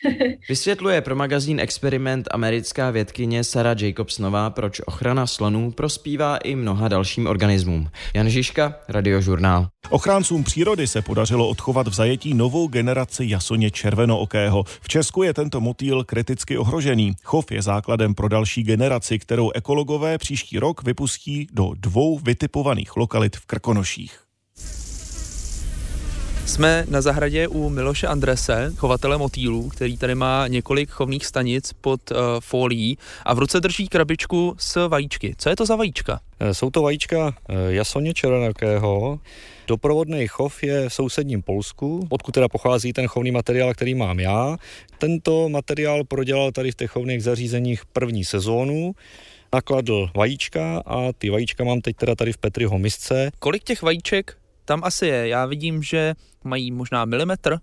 Vysvětluje 0.49 1.01
pro 1.01 1.17
magazín 1.17 1.61
Experiment 1.61 2.29
americká 2.31 2.91
vědkyně 2.91 3.45
Sarah 3.45 3.81
Jacobsnová, 3.81 4.51
proč 4.51 4.81
ochrana 4.87 5.27
slonů 5.27 5.71
prospívá 5.71 6.37
i 6.37 6.55
mnoha 6.55 6.89
dalším 6.89 7.27
organismům. 7.27 7.91
Jan 8.15 8.29
Žižka, 8.29 8.75
Radiožurnál. 8.89 9.69
Ochráncům 9.91 10.45
přírody 10.45 10.87
se 10.87 11.03
podařilo 11.03 11.49
odchovat 11.49 11.89
v 11.89 11.95
zajetí 11.95 12.35
novou 12.35 12.69
generaci 12.69 13.25
jasoně 13.27 13.71
červenookého. 13.71 14.65
V 14.65 14.89
Česku 14.89 15.23
je 15.23 15.35
tento 15.35 15.61
motýl 15.61 16.05
kriticky 16.05 16.59
ohrožený. 16.59 17.13
Chov 17.23 17.53
je 17.53 17.63
základem 17.63 18.15
pro 18.15 18.29
další 18.29 18.63
generaci, 18.63 19.19
kterou 19.19 19.51
ekologové 19.51 20.19
příští 20.19 20.59
rok 20.59 20.83
vypustí 20.83 21.47
do 21.53 21.71
dvou 21.75 22.19
vytipovaných 22.19 22.97
lokalit 22.97 23.37
v 23.37 23.47
Krkonoších. 23.47 24.28
Jsme 26.49 26.85
na 26.89 27.01
zahradě 27.01 27.49
u 27.49 27.69
Miloše 27.69 28.07
Andrese, 28.07 28.73
chovatele 28.77 29.19
motýlů, 29.19 29.69
který 29.69 29.97
tady 29.97 30.15
má 30.15 30.49
několik 30.49 30.91
chovných 30.91 31.27
stanic 31.27 31.73
pod 31.81 32.11
uh, 32.11 32.17
folií 32.41 32.99
a 33.25 33.35
v 33.35 33.39
ruce 33.39 33.61
drží 33.61 33.89
krabičku 33.89 34.57
s 34.59 34.89
vajíčky. 34.89 35.35
Co 35.39 35.49
je 35.49 35.57
to 35.57 35.67
za 35.67 35.77
vajíčka? 35.77 36.21
Eh, 36.41 36.55
jsou 36.55 36.71
to 36.71 36.83
vajíčka 36.83 37.35
eh, 37.49 37.55
jasoně 37.69 38.15
červenakého. 38.15 39.21
Doprovodný 39.67 40.27
chov 40.27 40.63
je 40.63 40.89
v 40.89 40.95
sousedním 40.95 41.43
Polsku, 41.43 42.07
odkud 42.11 42.33
teda 42.33 42.49
pochází 42.49 42.93
ten 42.93 43.07
chovný 43.07 43.31
materiál, 43.31 43.75
který 43.75 43.95
mám 43.95 44.21
já. 44.21 44.57
Tento 44.99 45.49
materiál 45.49 46.05
prodělal 46.05 46.53
tady 46.53 46.73
v 46.73 46.75
těch 46.75 46.91
chovných 46.91 47.23
zařízeních 47.23 47.87
první 47.87 48.25
sezónu 48.25 48.93
nakladl 49.53 50.11
vajíčka 50.17 50.83
a 50.87 51.13
ty 51.19 51.31
vajíčka 51.31 51.65
mám 51.65 51.81
teď 51.81 51.97
teda 51.97 52.15
tady 52.15 52.33
v 52.33 52.39
Petriho 52.39 52.79
misce. 52.79 53.31
Kolik 53.39 53.65
těch 53.65 53.83
vajíček 53.83 54.37
tam 54.69 54.85
asi 54.85 55.07
je. 55.07 55.29
Já 55.29 55.47
vidím, 55.47 55.83
že 55.83 56.15
mají 56.45 56.71
možná 56.71 57.05
milimetr. 57.05 57.59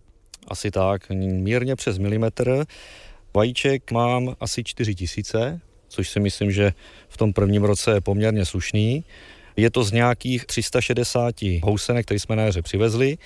Asi 0.47 0.71
tak, 0.71 1.09
mírně 1.09 1.75
přes 1.75 1.97
milimetr. 1.97 2.65
Vajíček 3.35 3.91
mám 3.91 4.35
asi 4.39 4.63
4 4.63 4.95
tisíce, 4.95 5.61
což 5.87 6.09
si 6.09 6.19
myslím, 6.19 6.51
že 6.51 6.73
v 7.07 7.17
tom 7.17 7.33
prvním 7.33 7.63
roce 7.63 7.91
je 7.91 8.01
poměrně 8.01 8.45
slušný. 8.45 9.03
Je 9.55 9.69
to 9.71 9.83
z 9.83 9.91
nějakých 9.91 10.45
360 10.45 11.35
housenek, 11.63 12.05
které 12.05 12.19
jsme 12.19 12.35
na 12.35 12.43
jaře 12.43 12.61
přivezli 12.61 13.17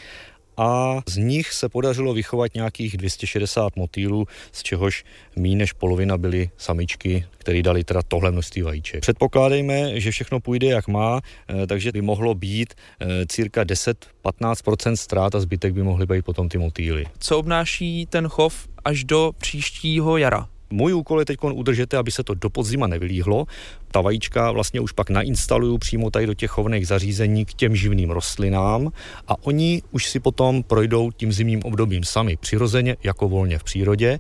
a 0.59 1.01
z 1.05 1.17
nich 1.17 1.53
se 1.53 1.69
podařilo 1.69 2.13
vychovat 2.13 2.53
nějakých 2.55 2.97
260 2.97 3.75
motýlů, 3.75 4.27
z 4.51 4.63
čehož 4.63 5.03
méně 5.35 5.55
než 5.55 5.73
polovina 5.73 6.17
byly 6.17 6.49
samičky, 6.57 7.25
které 7.37 7.61
dali 7.61 7.83
teda 7.83 8.01
tohle 8.07 8.31
množství 8.31 8.61
vajíček. 8.61 9.01
Předpokládejme, 9.01 9.99
že 9.99 10.11
všechno 10.11 10.39
půjde 10.39 10.67
jak 10.67 10.87
má, 10.87 11.21
eh, 11.49 11.67
takže 11.67 11.91
by 11.91 12.01
mohlo 12.01 12.35
být 12.35 12.73
eh, 12.99 13.25
cirka 13.25 13.63
10-15% 13.63 14.93
ztrát 14.93 15.35
a 15.35 15.39
zbytek 15.39 15.73
by 15.73 15.83
mohly 15.83 16.05
být 16.05 16.25
potom 16.25 16.49
ty 16.49 16.57
motýly. 16.57 17.05
Co 17.19 17.39
obnáší 17.39 18.05
ten 18.05 18.27
chov 18.27 18.67
až 18.85 19.03
do 19.03 19.31
příštího 19.37 20.17
jara? 20.17 20.47
Můj 20.69 20.93
úkol 20.93 21.19
je 21.19 21.25
teď 21.25 21.37
udržet, 21.43 21.93
aby 21.93 22.11
se 22.11 22.23
to 22.23 22.33
do 22.33 22.49
podzima 22.49 22.87
nevylíhlo. 22.87 23.45
Ta 23.91 24.01
vajíčka 24.01 24.51
vlastně 24.51 24.79
už 24.79 24.91
pak 24.91 25.09
nainstaluju 25.09 25.77
přímo 25.77 26.09
tady 26.09 26.25
do 26.25 26.33
těch 26.33 26.51
chovných 26.51 26.87
zařízení 26.87 27.45
k 27.45 27.53
těm 27.53 27.75
živným 27.75 28.09
rostlinám 28.09 28.91
a 29.27 29.35
oni 29.43 29.81
už 29.91 30.09
si 30.09 30.19
potom 30.19 30.63
projdou 30.63 31.11
tím 31.11 31.33
zimním 31.33 31.63
obdobím 31.63 32.03
sami 32.03 32.37
přirozeně, 32.37 32.97
jako 33.03 33.29
volně 33.29 33.59
v 33.59 33.63
přírodě 33.63 34.19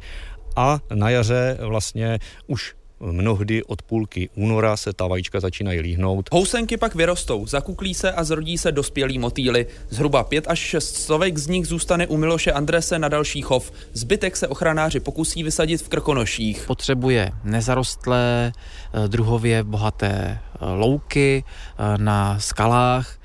a 0.55 0.79
na 0.93 1.09
jaře 1.09 1.57
vlastně 1.61 2.19
už 2.47 2.78
mnohdy 2.99 3.63
od 3.63 3.81
půlky 3.81 4.29
února 4.35 4.77
se 4.77 4.93
ta 4.93 5.07
vajíčka 5.07 5.39
začínají 5.39 5.79
líhnout. 5.79 6.29
Housenky 6.31 6.77
pak 6.77 6.95
vyrostou, 6.95 7.47
zakuklí 7.47 7.93
se 7.93 8.11
a 8.11 8.23
zrodí 8.23 8.57
se 8.57 8.71
dospělí 8.71 9.19
motýly. 9.19 9.67
Zhruba 9.89 10.23
5 10.23 10.45
až 10.47 10.59
6 10.59 10.95
stovek 10.95 11.37
z 11.37 11.47
nich 11.47 11.67
zůstane 11.67 12.07
u 12.07 12.17
Miloše 12.17 12.51
Andrese 12.51 12.99
na 12.99 13.07
další 13.07 13.41
chov. 13.41 13.71
Zbytek 13.93 14.37
se 14.37 14.47
ochranáři 14.47 14.99
pokusí 14.99 15.43
vysadit 15.43 15.81
v 15.81 15.89
krkonoších. 15.89 16.63
Potřebuje 16.67 17.31
nezarostlé, 17.43 18.51
eh, 18.93 19.07
druhově 19.07 19.63
bohaté 19.63 20.39
eh, 20.61 20.65
louky 20.65 21.43
eh, 21.43 21.97
na 21.97 22.39
skalách, 22.39 23.18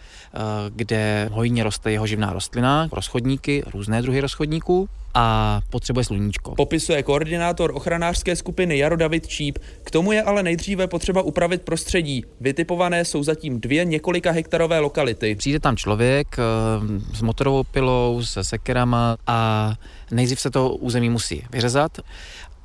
kde 0.69 1.29
hojně 1.33 1.64
roste 1.64 1.93
jeho 1.93 2.07
živná 2.07 2.33
rostlina, 2.33 2.88
rozchodníky, 2.93 3.62
různé 3.75 4.03
druhy 4.03 4.21
rozchodníků 4.21 4.88
a 5.14 5.61
potřebuje 5.71 6.05
sluníčko. 6.05 6.55
Popisuje 6.55 7.03
koordinátor 7.03 7.71
ochranářské 7.75 8.37
skupiny 8.37 8.79
Jaro 8.79 8.97
David 8.97 9.26
Číp. 9.26 9.59
K 9.85 9.91
tomu 9.91 10.12
je 10.12 10.23
ale 10.23 10.43
nejdříve 10.43 10.87
potřeba 10.87 11.23
upravit 11.23 11.62
prostředí. 11.62 12.25
Vytipované 12.41 13.05
jsou 13.05 13.23
zatím 13.23 13.61
dvě 13.61 13.85
několika 13.85 14.31
hektarové 14.31 14.79
lokality. 14.79 15.35
Přijde 15.35 15.61
tam 15.61 15.76
člověk 15.76 16.37
s 17.14 17.23
motorovou 17.23 17.64
pilou, 17.64 18.23
se 18.25 18.45
sekerama 18.45 19.17
a 19.26 19.73
nejdřív 20.11 20.41
se 20.41 20.50
to 20.50 20.71
území 20.71 21.11
musí 21.11 21.45
vyřezat 21.53 21.99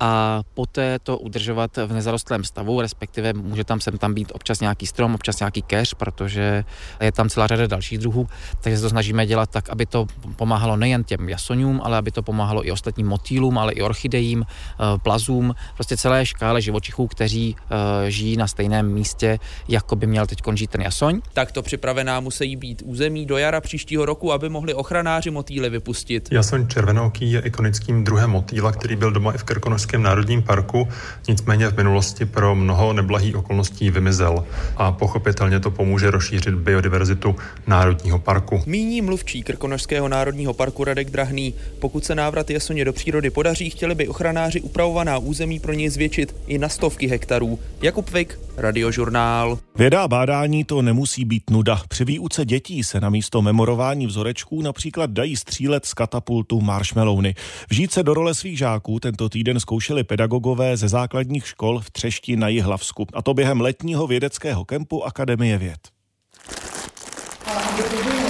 a 0.00 0.42
poté 0.54 0.98
to 0.98 1.18
udržovat 1.18 1.76
v 1.76 1.92
nezarostlém 1.92 2.44
stavu, 2.44 2.80
respektive 2.80 3.32
může 3.32 3.64
tam 3.64 3.80
sem 3.80 3.98
tam 3.98 4.14
být 4.14 4.32
občas 4.34 4.60
nějaký 4.60 4.86
strom, 4.86 5.14
občas 5.14 5.40
nějaký 5.40 5.62
keř, 5.62 5.94
protože 5.94 6.64
je 7.00 7.12
tam 7.12 7.28
celá 7.28 7.46
řada 7.46 7.66
dalších 7.66 7.98
druhů, 7.98 8.28
takže 8.60 8.76
se 8.76 8.82
to 8.82 8.90
snažíme 8.90 9.26
dělat 9.26 9.50
tak, 9.50 9.68
aby 9.68 9.86
to 9.86 10.06
pomáhalo 10.36 10.76
nejen 10.76 11.04
těm 11.04 11.28
jasoňům, 11.28 11.80
ale 11.84 11.98
aby 11.98 12.10
to 12.10 12.22
pomáhalo 12.22 12.66
i 12.66 12.70
ostatním 12.70 13.06
motýlům, 13.06 13.58
ale 13.58 13.72
i 13.72 13.82
orchidejím, 13.82 14.44
eh, 14.44 14.98
plazům, 15.02 15.54
prostě 15.74 15.96
celé 15.96 16.26
škále 16.26 16.60
živočichů, 16.60 17.06
kteří 17.06 17.56
eh, 17.56 18.10
žijí 18.10 18.36
na 18.36 18.46
stejném 18.46 18.92
místě, 18.92 19.38
jako 19.68 19.96
by 19.96 20.06
měl 20.06 20.26
teď 20.26 20.38
žít 20.54 20.70
ten 20.70 20.82
jasoň. 20.82 21.20
Takto 21.32 21.62
připravená 21.62 22.20
musí 22.20 22.56
být 22.56 22.82
území 22.84 23.26
do 23.26 23.38
jara 23.38 23.60
příštího 23.60 24.06
roku, 24.06 24.32
aby 24.32 24.48
mohli 24.48 24.74
ochranáři 24.74 25.30
motýly 25.30 25.70
vypustit. 25.70 26.28
Jasoň 26.32 26.68
červenooký 26.68 27.32
je 27.32 27.40
ikonickým 27.40 28.04
druhem 28.04 28.30
motýla, 28.30 28.72
který 28.72 28.96
byl 28.96 29.10
doma 29.12 29.32
i 29.32 29.38
v 29.38 29.44
Krkonožské 29.44 29.89
Českém 29.90 30.02
národním 30.02 30.42
parku, 30.42 30.88
nicméně 31.28 31.68
v 31.68 31.76
minulosti 31.76 32.24
pro 32.24 32.54
mnoho 32.54 32.92
neblahých 32.92 33.36
okolností 33.36 33.90
vymizel 33.90 34.44
a 34.76 34.92
pochopitelně 34.92 35.60
to 35.60 35.70
pomůže 35.70 36.10
rozšířit 36.10 36.54
biodiverzitu 36.54 37.36
národního 37.66 38.18
parku. 38.18 38.62
Míní 38.66 39.02
mluvčí 39.02 39.42
Krkonožského 39.42 40.08
národního 40.08 40.54
parku 40.54 40.84
Radek 40.84 41.10
Drahný. 41.10 41.54
Pokud 41.78 42.04
se 42.04 42.14
návrat 42.14 42.50
jasoně 42.50 42.84
do 42.84 42.92
přírody 42.92 43.30
podaří, 43.30 43.70
chtěli 43.70 43.94
by 43.94 44.08
ochranáři 44.08 44.60
upravovaná 44.60 45.18
území 45.18 45.60
pro 45.60 45.72
něj 45.72 45.88
zvětšit 45.88 46.36
i 46.46 46.58
na 46.58 46.68
stovky 46.68 47.06
hektarů. 47.06 47.58
Jakub 47.82 48.10
Vik, 48.10 48.38
Radiožurnál. 48.56 49.58
Věda 49.80 50.02
a 50.02 50.08
bádání 50.08 50.64
to 50.64 50.82
nemusí 50.82 51.24
být 51.24 51.50
nuda. 51.50 51.80
Při 51.88 52.04
výuce 52.04 52.44
dětí 52.44 52.84
se 52.84 53.00
na 53.00 53.10
místo 53.10 53.42
memorování 53.42 54.06
vzorečků 54.06 54.62
například 54.62 55.10
dají 55.10 55.36
střílet 55.36 55.86
z 55.86 55.94
katapultu 55.94 56.60
marshmallowny. 56.60 57.34
Vžít 57.68 57.92
se 57.92 58.02
do 58.02 58.14
role 58.14 58.34
svých 58.34 58.58
žáků 58.58 59.00
tento 59.00 59.28
týden 59.28 59.60
zkoušeli 59.60 60.04
pedagogové 60.04 60.76
ze 60.76 60.88
základních 60.88 61.46
škol 61.46 61.80
v 61.80 61.90
Třešti 61.90 62.36
na 62.36 62.48
Jihlavsku. 62.48 63.06
A 63.12 63.22
to 63.22 63.34
během 63.34 63.60
letního 63.60 64.06
vědeckého 64.06 64.64
kempu 64.64 65.04
Akademie 65.04 65.58
věd. 65.58 65.80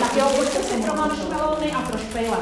Tak 0.01 0.17
jo, 0.17 0.27
pojďte 0.37 0.63
si 0.63 0.83
pro 0.83 0.95
marshmallowny 0.95 1.73
a 1.73 1.83
pro 1.83 1.99
špejle. 1.99 2.39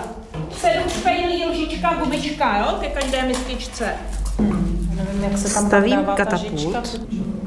Sedm 0.60 0.90
špejlí, 0.90 1.44
lžička, 1.44 1.94
gumička, 1.94 2.58
jo, 2.58 2.78
ke 2.80 2.88
každé 2.88 3.22
mističce. 3.22 3.94
Hmm. 4.38 4.90
Nevím, 4.94 5.22
jak 5.22 5.38
se 5.38 5.54
tam 5.54 5.66
Stavím 5.66 6.04
katapult. 6.16 6.98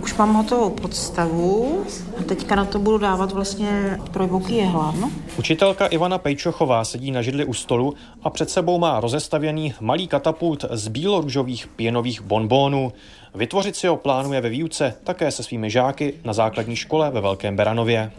Už 0.04 0.16
mám 0.18 0.34
hotovou 0.34 0.70
podstavu 0.70 1.84
a 2.20 2.24
teďka 2.24 2.56
na 2.56 2.66
to 2.66 2.80
budu 2.80 2.98
dávat 2.98 3.32
vlastně 3.32 4.00
trojbouký 4.12 4.56
jehla. 4.56 4.94
No? 5.00 5.12
Učitelka 5.38 5.86
Ivana 5.86 6.18
Pejčochová 6.18 6.86
sedí 6.86 7.12
na 7.12 7.22
židli 7.22 7.46
u 7.46 7.54
stolu 7.54 7.94
a 8.24 8.30
před 8.30 8.50
sebou 8.50 8.80
má 8.80 9.00
rozestavěný 9.00 9.74
malý 9.80 10.08
katapult 10.08 10.66
z 10.72 10.88
bíloružových 10.88 11.68
pěnových 11.68 12.22
bonbónů. 12.22 12.94
Vytvořit 13.36 13.76
si 13.76 13.88
ho 13.88 13.98
plánuje 13.98 14.42
ve 14.42 14.50
výuce 14.50 14.94
také 15.04 15.32
se 15.32 15.44
svými 15.44 15.70
žáky 15.70 16.14
na 16.24 16.34
základní 16.34 16.76
škole 16.76 17.12
ve 17.12 17.22
Velkém 17.22 17.56
Beranově. 17.56 18.12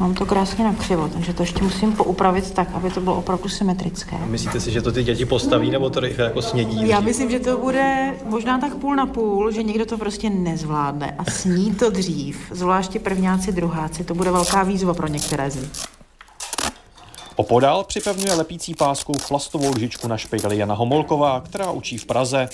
Mám 0.00 0.14
to 0.14 0.26
krásně 0.26 0.64
nakřivo, 0.64 1.08
takže 1.08 1.32
to 1.32 1.42
ještě 1.42 1.62
musím 1.62 1.92
poupravit 1.92 2.50
tak, 2.50 2.68
aby 2.74 2.90
to 2.90 3.00
bylo 3.00 3.16
opravdu 3.16 3.48
symetrické. 3.48 4.16
Myslíte 4.26 4.60
si, 4.60 4.70
že 4.70 4.82
to 4.82 4.92
ty 4.92 5.04
děti 5.04 5.24
postaví 5.24 5.70
nebo 5.70 5.90
to 5.90 6.00
rychle 6.00 6.24
jako 6.24 6.42
snědí? 6.42 6.88
Já 6.88 7.00
myslím, 7.00 7.30
že 7.30 7.40
to 7.40 7.58
bude 7.58 8.14
možná 8.24 8.58
tak 8.58 8.74
půl 8.74 8.96
na 8.96 9.06
půl, 9.06 9.50
že 9.50 9.62
někdo 9.62 9.86
to 9.86 9.98
prostě 9.98 10.30
nezvládne 10.30 11.14
a 11.18 11.24
sní 11.24 11.74
to 11.74 11.90
dřív, 11.90 12.38
zvláště 12.50 12.98
prvňáci, 12.98 13.52
druháci. 13.52 14.04
To 14.04 14.14
bude 14.14 14.30
velká 14.30 14.62
výzva 14.62 14.94
pro 14.94 15.06
některé 15.06 15.50
z 15.50 15.56
nich. 15.56 15.95
Opodál 17.36 17.84
připevňuje 17.84 18.34
lepící 18.34 18.74
páskou 18.74 19.12
plastovou 19.28 19.70
lžičku 19.70 20.08
na 20.08 20.16
špejli 20.16 20.58
Jana 20.58 20.74
Homolková, 20.74 21.40
která 21.40 21.70
učí 21.70 21.98
v 21.98 22.06
Praze. 22.06 22.48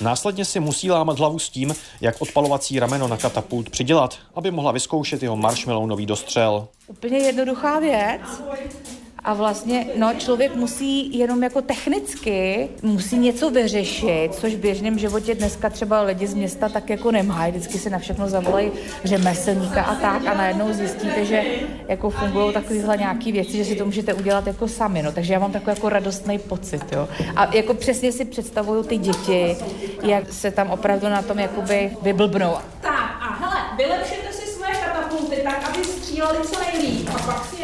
Následně 0.00 0.44
si 0.44 0.60
musí 0.60 0.90
lámat 0.90 1.18
hlavu 1.18 1.38
s 1.38 1.50
tím, 1.50 1.74
jak 2.00 2.22
odpalovací 2.22 2.78
rameno 2.78 3.08
na 3.08 3.16
katapult 3.16 3.70
přidělat, 3.70 4.18
aby 4.34 4.50
mohla 4.50 4.72
vyzkoušet 4.72 5.22
jeho 5.22 5.36
marshmallownový 5.36 6.06
dostřel. 6.06 6.68
Úplně 6.86 7.18
jednoduchá 7.18 7.80
věc. 7.80 8.42
A 9.26 9.34
vlastně, 9.34 9.86
no, 9.96 10.14
člověk 10.18 10.56
musí 10.56 11.18
jenom 11.18 11.42
jako 11.42 11.62
technicky, 11.62 12.68
musí 12.82 13.18
něco 13.18 13.50
vyřešit, 13.50 14.28
což 14.34 14.54
v 14.54 14.58
běžném 14.58 14.98
životě 14.98 15.34
dneska 15.34 15.70
třeba 15.70 16.02
lidi 16.02 16.26
z 16.26 16.34
města 16.34 16.68
tak 16.68 16.90
jako 16.90 17.10
nemají. 17.10 17.52
Vždycky 17.52 17.78
si 17.78 17.90
na 17.90 17.98
všechno 17.98 18.28
zavolají 18.28 18.70
řemeslníka 19.04 19.82
a 19.82 19.94
tak 19.94 20.26
a 20.26 20.34
najednou 20.34 20.72
zjistíte, 20.72 21.24
že 21.24 21.42
jako 21.88 22.10
fungují 22.10 22.52
takovéhle 22.52 22.96
nějaké 22.96 23.32
věci, 23.32 23.56
že 23.56 23.64
si 23.64 23.76
to 23.76 23.84
můžete 23.84 24.14
udělat 24.14 24.46
jako 24.46 24.68
sami. 24.68 25.02
No. 25.02 25.12
Takže 25.12 25.32
já 25.32 25.38
mám 25.38 25.52
takový 25.52 25.76
jako 25.76 25.88
radostný 25.88 26.38
pocit. 26.38 26.92
Jo. 26.92 27.08
A 27.36 27.54
jako 27.54 27.74
přesně 27.74 28.12
si 28.12 28.24
představuju 28.24 28.82
ty 28.82 28.98
děti, 28.98 29.56
jak 30.02 30.32
se 30.32 30.50
tam 30.50 30.70
opravdu 30.70 31.08
na 31.08 31.22
tom 31.22 31.38
jakoby 31.38 31.90
vyblbnou. 32.02 32.54
Tak 32.80 33.16
a 33.20 33.34
hele, 33.34 33.56
vylepšete 33.76 34.35
tak, 35.46 35.68
aby 35.68 35.84
stříleli 35.84 36.38
co 36.48 36.60
nejlíp. 36.60 37.10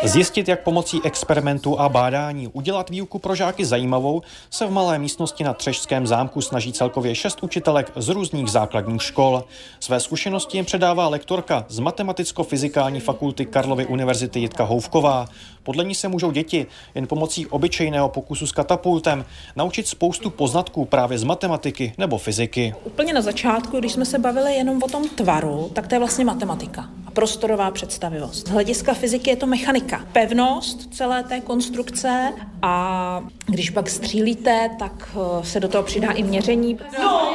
Zjistit, 0.03 0.49
jak 0.49 0.63
pomocí 0.63 1.01
experimentů 1.05 1.81
a 1.81 1.89
bádání 1.89 2.49
udělat 2.49 2.91
výuku 2.91 3.19
pro 3.19 3.35
žáky 3.35 3.65
zajímavou, 3.65 4.23
se 4.51 4.67
v 4.67 4.71
malé 4.71 4.99
místnosti 4.99 5.45
na 5.45 5.55
Třešském 5.55 6.07
zámku 6.07 6.41
snaží 6.41 6.73
celkově 6.73 7.15
šest 7.15 7.43
učitelek 7.43 7.93
z 7.97 8.09
různých 8.09 8.51
základních 8.51 9.03
škol. 9.03 9.45
Své 9.81 10.01
zkušenosti 10.01 10.59
jim 10.59 10.65
předává 10.65 11.09
lektorka 11.09 11.65
z 11.69 11.81
Matematicko-fyzikální 11.81 13.01
fakulty 13.01 13.47
Karlovy 13.47 13.87
univerzity 13.87 14.41
Jitka 14.41 14.65
Houvková. 14.65 15.27
Podle 15.63 15.85
ní 15.85 15.95
se 15.95 16.09
můžou 16.09 16.31
děti 16.31 16.67
jen 16.95 17.07
pomocí 17.07 17.47
obyčejného 17.47 18.09
pokusu 18.09 18.47
s 18.47 18.53
katapultem 18.53 19.25
naučit 19.57 19.87
spoustu 19.87 20.31
poznatků 20.31 20.85
právě 20.85 21.19
z 21.19 21.25
matematiky 21.25 21.93
nebo 21.99 22.19
fyziky. 22.19 22.75
Úplně 22.85 23.13
na 23.13 23.21
začátku, 23.21 23.79
když 23.79 23.93
jsme 23.93 24.05
se 24.05 24.19
bavili 24.19 24.55
jenom 24.55 24.83
o 24.83 24.89
tom 24.89 25.09
tvaru, 25.09 25.71
tak 25.73 25.87
to 25.89 25.95
je 25.95 25.99
vlastně 25.99 26.25
matematika 26.25 26.89
a 27.07 27.11
prostorová 27.11 27.71
představivost. 27.73 28.47
Z 28.47 28.51
hlediska 28.51 28.95
fyziky 28.95 29.31
je 29.31 29.37
to 29.37 29.47
mechanika. 29.47 30.05
Pevnost 30.13 30.95
celé 30.95 31.23
té 31.23 31.41
konstrukce 31.41 32.33
a 32.63 33.25
když 33.47 33.71
pak 33.71 33.91
střílíte, 33.91 34.71
tak 34.79 35.09
eh, 35.15 35.47
se 35.47 35.61
do 35.61 35.69
toho 35.69 35.85
přidá 35.85 36.11
i 36.11 36.23
měření. 36.23 36.79
No. 37.03 37.33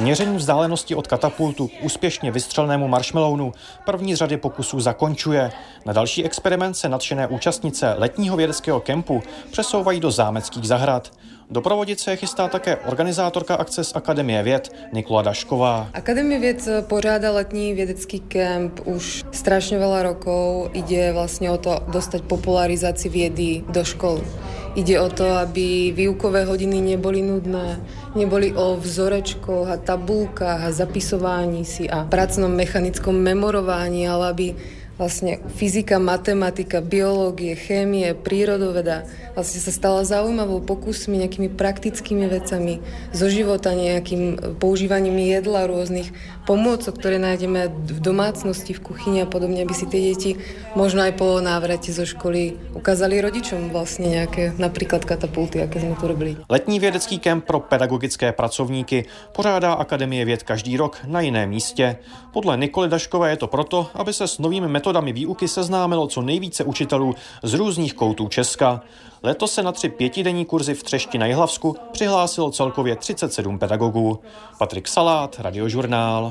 Měření 0.00 0.36
vzdálenosti 0.36 0.94
od 0.94 1.06
katapultu 1.06 1.68
k 1.68 1.84
úspěšně 1.84 2.30
vystřelnému 2.30 2.88
marshmallownu 2.88 3.52
první 3.84 4.14
z 4.14 4.18
řady 4.18 4.36
pokusů 4.36 4.80
zakončuje. 4.80 5.52
Na 5.84 5.92
další 5.92 6.24
experiment 6.24 6.76
se 6.76 6.88
nadšené 6.88 7.26
účastnice 7.26 7.94
letního 7.98 8.36
vědeckého 8.36 8.80
kempu 8.80 9.22
přesouvají 9.52 10.00
do 10.00 10.10
zámeckých 10.10 10.68
zahrad. 10.68 11.12
Doprovodit 11.50 12.00
se 12.00 12.16
chystá 12.16 12.48
také 12.48 12.76
organizátorka 12.76 13.54
akce 13.54 13.84
z 13.84 13.96
Akademie 13.96 14.42
věd 14.42 14.72
Nikola 14.92 15.22
Dašková. 15.22 15.88
Akademie 15.94 16.40
věd 16.40 16.68
pořádá 16.80 17.30
letní 17.30 17.74
vědecký 17.74 18.20
kemp 18.20 18.80
už 18.84 19.24
strašně 19.32 19.78
veľa 19.78 20.02
rokov. 20.02 20.70
Ide 20.74 21.12
vlastně 21.12 21.50
o 21.50 21.58
to 21.58 21.78
dostať 21.88 22.22
popularizaci 22.22 23.08
vědy 23.08 23.62
do 23.68 23.84
škol. 23.84 24.20
Ide 24.74 25.00
o 25.00 25.08
to, 25.08 25.24
aby 25.24 25.92
výukové 25.96 26.44
hodiny 26.44 26.80
neboli 26.80 27.22
nudné, 27.22 27.80
neboli 28.14 28.52
o 28.52 28.76
vzorečkoch 28.76 29.68
a 29.68 29.76
tabulkách 29.76 30.64
a 30.64 30.72
zapisování 30.72 31.64
si 31.64 31.90
a 31.90 32.04
pracnom 32.04 32.52
mechanickom 32.52 33.14
memorovaní, 33.14 34.08
ale 34.08 34.28
aby 34.28 34.54
vlastne 34.96 35.38
fyzika, 35.56 36.00
matematika, 36.00 36.80
biológie, 36.80 37.56
chémie, 37.56 38.16
prírodoveda 38.16 39.04
vlastne 39.36 39.60
sa 39.60 39.68
stala 39.68 40.00
zaujímavou 40.00 40.64
pokusmi, 40.64 41.20
nejakými 41.20 41.52
praktickými 41.52 42.24
vecami 42.24 42.80
zo 43.12 43.28
života, 43.28 43.76
nejakým 43.76 44.56
používaním 44.56 45.20
jedla, 45.20 45.68
rôznych 45.68 46.08
pomôcok, 46.48 46.96
ktoré 46.96 47.20
nájdeme 47.20 47.68
v 47.68 47.98
domácnosti, 48.00 48.72
v 48.72 48.80
kuchyni 48.80 49.20
a 49.20 49.28
podobne, 49.28 49.60
aby 49.60 49.76
si 49.76 49.84
tie 49.84 50.00
deti 50.00 50.40
možno 50.72 51.04
aj 51.04 51.20
po 51.20 51.36
návrate 51.44 51.92
zo 51.92 52.08
školy 52.08 52.56
ukázali 52.72 53.20
rodičom 53.20 53.68
vlastně 53.68 54.08
nějaké 54.08 54.52
například 54.58 55.04
katapulty, 55.04 55.58
jaké 55.58 55.80
jsme 55.80 55.94
to 56.00 56.08
robili. 56.08 56.36
Letní 56.48 56.80
vědecký 56.80 57.18
kemp 57.18 57.44
pro 57.44 57.60
pedagogické 57.60 58.32
pracovníky 58.32 59.04
pořádá 59.32 59.72
Akademie 59.72 60.24
věd 60.24 60.42
každý 60.42 60.76
rok 60.76 60.98
na 61.06 61.20
jiném 61.20 61.50
místě. 61.50 61.96
Podle 62.32 62.56
Nikoly 62.56 62.88
Daškové 62.88 63.30
je 63.30 63.36
to 63.36 63.46
proto, 63.46 63.90
aby 63.94 64.12
se 64.12 64.28
s 64.28 64.38
novými 64.38 64.68
metodami 64.86 65.12
výuky 65.12 65.48
seznámilo 65.48 66.06
co 66.06 66.22
nejvíce 66.22 66.64
učitelů 66.64 67.14
z 67.42 67.54
různých 67.54 67.94
koutů 67.94 68.28
Česka. 68.28 68.80
Letos 69.22 69.52
se 69.52 69.62
na 69.62 69.72
tři 69.72 69.88
pětidenní 69.88 70.44
kurzy 70.44 70.74
v 70.74 70.82
Třešti 70.82 71.18
na 71.18 71.26
Jihlavsku 71.26 71.76
přihlásilo 71.92 72.50
celkově 72.50 72.96
37 72.96 73.58
pedagogů. 73.58 74.18
Patrik 74.58 74.88
Salát, 74.88 75.36
Radiožurnál. 75.38 76.24